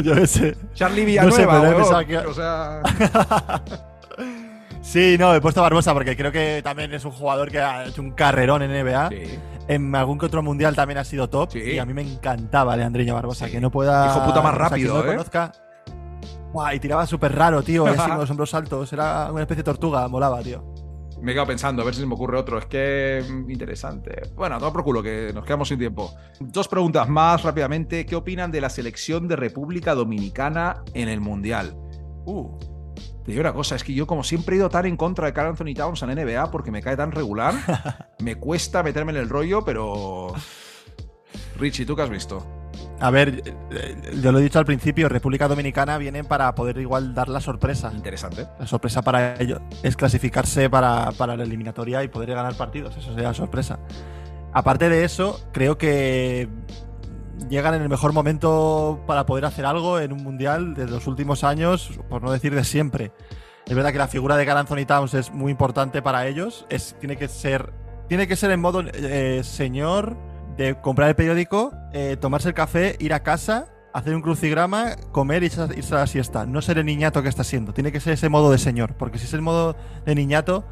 [0.02, 0.56] Yo qué sé.
[0.74, 2.82] Charlie No sé, Villanueva, huevón, pensado que- O sea,
[4.82, 7.86] Sí, no, he puesto a Barbosa porque creo que también es un jugador que ha
[7.86, 9.08] hecho un carrerón en NBA.
[9.08, 9.38] sí.
[9.68, 11.52] En algún que otro mundial también ha sido top.
[11.52, 11.60] Sí.
[11.60, 13.46] Y a mí me encantaba Leandriño Barbosa.
[13.46, 13.52] Sí.
[13.52, 14.06] Que no pueda.
[14.06, 15.16] Hijo puta más o sea, rápido, quien no ¿eh?
[15.16, 15.52] conozca.
[16.74, 17.86] Y tiraba súper raro, tío.
[17.86, 18.92] así con los hombros altos.
[18.92, 20.08] Era una especie de tortuga.
[20.08, 20.64] Molaba, tío.
[21.20, 22.58] Me he quedado pensando, a ver si se me ocurre otro.
[22.58, 24.22] Es que mm, interesante.
[24.34, 26.12] Bueno, no por culo, que nos quedamos sin tiempo.
[26.40, 28.04] Dos preguntas más rápidamente.
[28.04, 31.76] ¿Qué opinan de la selección de República Dominicana en el Mundial?
[32.26, 32.71] Uh.
[33.24, 35.32] Te digo una cosa, es que yo como siempre he ido tan en contra de
[35.32, 37.54] Carl Anthony Towns en NBA porque me cae tan regular,
[38.18, 40.34] me cuesta meterme en el rollo, pero...
[41.58, 42.44] Richie, ¿tú qué has visto?
[42.98, 47.14] A ver, eh, yo lo he dicho al principio, República Dominicana viene para poder igual
[47.14, 47.92] dar la sorpresa.
[47.94, 48.46] Interesante.
[48.58, 52.96] La sorpresa para ellos es clasificarse para, para la eliminatoria y poder ganar partidos.
[52.96, 53.78] Eso sería la sorpresa.
[54.52, 56.48] Aparte de eso, creo que
[57.48, 61.44] llegan en el mejor momento para poder hacer algo en un mundial de los últimos
[61.44, 63.12] años, por no decir de siempre.
[63.66, 66.66] Es verdad que la figura de Carl Towns es muy importante para ellos.
[66.68, 67.72] Es, tiene que ser.
[68.08, 70.16] Tiene que ser en modo eh, señor
[70.56, 75.42] de comprar el periódico, eh, tomarse el café, ir a casa, hacer un crucigrama, comer
[75.42, 76.44] y irse a la siesta.
[76.44, 77.72] No ser el niñato que está siendo.
[77.72, 78.94] Tiene que ser ese modo de señor.
[78.96, 80.64] Porque si es el modo de niñato,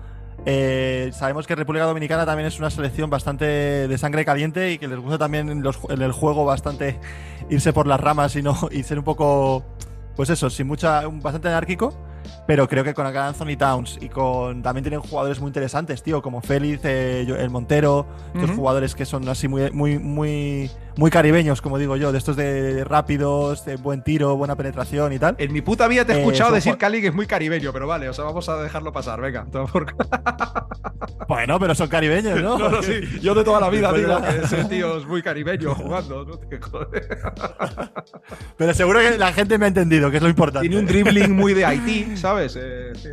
[0.46, 4.88] eh, sabemos que República Dominicana también es una selección bastante de sangre caliente y que
[4.88, 6.98] les gusta también en, los- en el juego bastante
[7.50, 9.64] irse por las ramas y no y ser un poco,
[10.16, 11.94] pues eso, sin mucha, bastante anárquico.
[12.46, 16.20] Pero creo que con acá Anthony Towns y con también tienen jugadores muy interesantes, tío,
[16.20, 18.54] como Félix, eh, el Montero, Ujú.
[18.56, 22.84] jugadores que son así muy, muy, muy, muy caribeños, como digo yo, de estos de
[22.84, 25.34] rápidos, de buen tiro, buena penetración y tal.
[25.38, 27.86] En mi puta vida te he Eh, escuchado son decir que es muy caribeño, pero
[27.86, 29.44] vale, o sea, vamos a dejarlo pasar, venga.
[29.44, 29.94] por-
[31.28, 32.58] Bueno, pero son caribeños, ¿no?
[32.58, 35.22] No, no, sí, yo de toda la vida digo la- que ese tío es muy
[35.22, 36.58] caribeño jugando, no te.
[38.56, 40.68] Pero seguro que la gente me ha entendido, que es lo importante.
[40.68, 42.58] Tiene un dribbling muy de Haití, ¿sabes?
[42.60, 43.08] Eh, sí.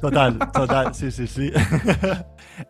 [0.00, 1.52] Total, total, sí, sí, sí.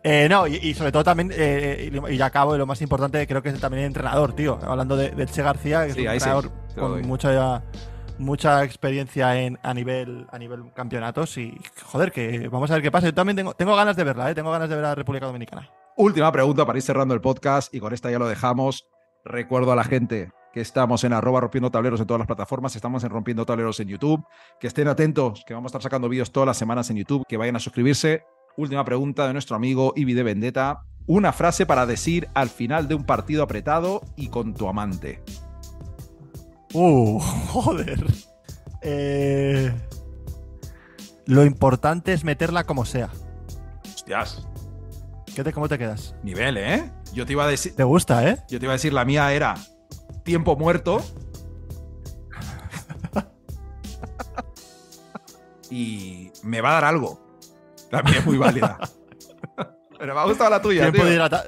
[0.03, 2.65] Eh, no, y, y sobre todo también, eh, y lo- y ya acabo, y lo
[2.65, 4.59] más importante creo que es también el entrenador, tío.
[4.63, 7.01] Hablando de, de Che García, que es un sí, entrenador doy.
[7.01, 7.63] con mucha,
[8.17, 12.91] mucha experiencia en, a, nivel, a nivel campeonatos y, joder, que vamos a ver qué
[12.91, 13.07] pasa.
[13.07, 14.35] Yo también tengo, tengo ganas de verla, ¿eh?
[14.35, 15.69] Tengo ganas de ver a la República Dominicana.
[15.97, 18.87] Última pregunta para ir cerrando el podcast y con esta ya lo dejamos.
[19.25, 23.03] Recuerdo a la gente que estamos en arroba rompiendo tableros en todas las plataformas, estamos
[23.03, 24.23] en rompiendo tableros en YouTube,
[24.59, 27.37] que estén atentos, que vamos a estar sacando vídeos todas las semanas en YouTube, que
[27.37, 28.23] vayan a suscribirse.
[28.55, 30.83] Última pregunta de nuestro amigo Ibi de Vendetta.
[31.05, 35.21] Una frase para decir al final de un partido apretado y con tu amante.
[36.73, 38.05] Uh, joder.
[38.81, 39.73] Eh,
[41.25, 43.09] lo importante es meterla como sea.
[43.85, 44.47] Hostias,
[45.33, 46.15] ¿Qué te, ¿Cómo te quedas?
[46.23, 46.91] nivel, ¿eh?
[47.13, 48.37] Yo te iba a decir, ¿Te gusta, eh?
[48.49, 49.55] yo te iba a decir la mía era
[50.23, 51.01] tiempo muerto.
[55.71, 57.22] y me va a dar algo.
[57.93, 58.77] También es muy válida.
[59.99, 61.05] Pero me ha gustado la tuya, Tiempo tío.
[61.05, 61.43] de, hidrata-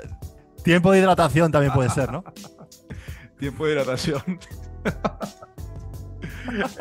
[0.63, 2.23] Tiempo de hidratación también puede ser, ¿no?
[3.39, 4.21] Tiempo de hidratación.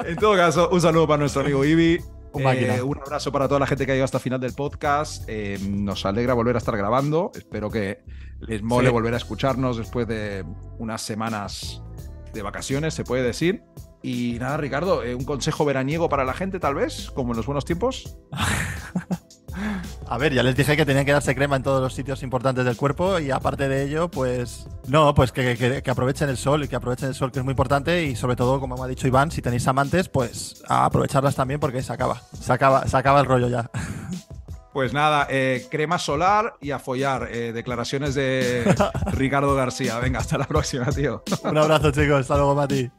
[0.07, 1.99] en todo caso, un saludo para nuestro amigo Ibi.
[2.33, 4.55] Un Eh, un abrazo para toda la gente que ha llegado hasta el final del
[4.55, 5.23] podcast.
[5.29, 7.31] Eh, nos alegra volver a estar grabando.
[7.35, 8.03] Espero que
[8.41, 8.93] les mole Sí.
[8.93, 10.45] volver a escucharnos después de
[10.79, 11.81] unas semanas
[12.33, 13.63] de vacaciones, se puede decir.
[14.03, 17.47] Y nada, Ricardo, eh, un consejo veraniego para la gente, tal vez, como en los
[17.47, 18.19] buenos tiempos.
[20.09, 22.65] A ver, ya les dije que tenían que darse crema en todos los sitios importantes
[22.65, 26.65] del cuerpo y aparte de ello, pues no, pues que, que- que aprovechen el sol
[26.65, 28.87] y que aprovechen el sol que es muy importante y sobre todo, como me ha
[28.87, 32.97] dicho Iván, si tenéis amantes, pues a aprovecharlas también porque se acaba, se acaba, se
[32.97, 33.71] acaba el rollo ya.
[34.73, 37.29] Pues nada, eh, crema solar y a follar.
[37.31, 38.75] eh, declaraciones de
[39.13, 40.01] Ricardo García.
[40.01, 41.23] Venga, hasta la próxima, tío.
[41.45, 42.91] Un abrazo chicos, hasta luego Mati.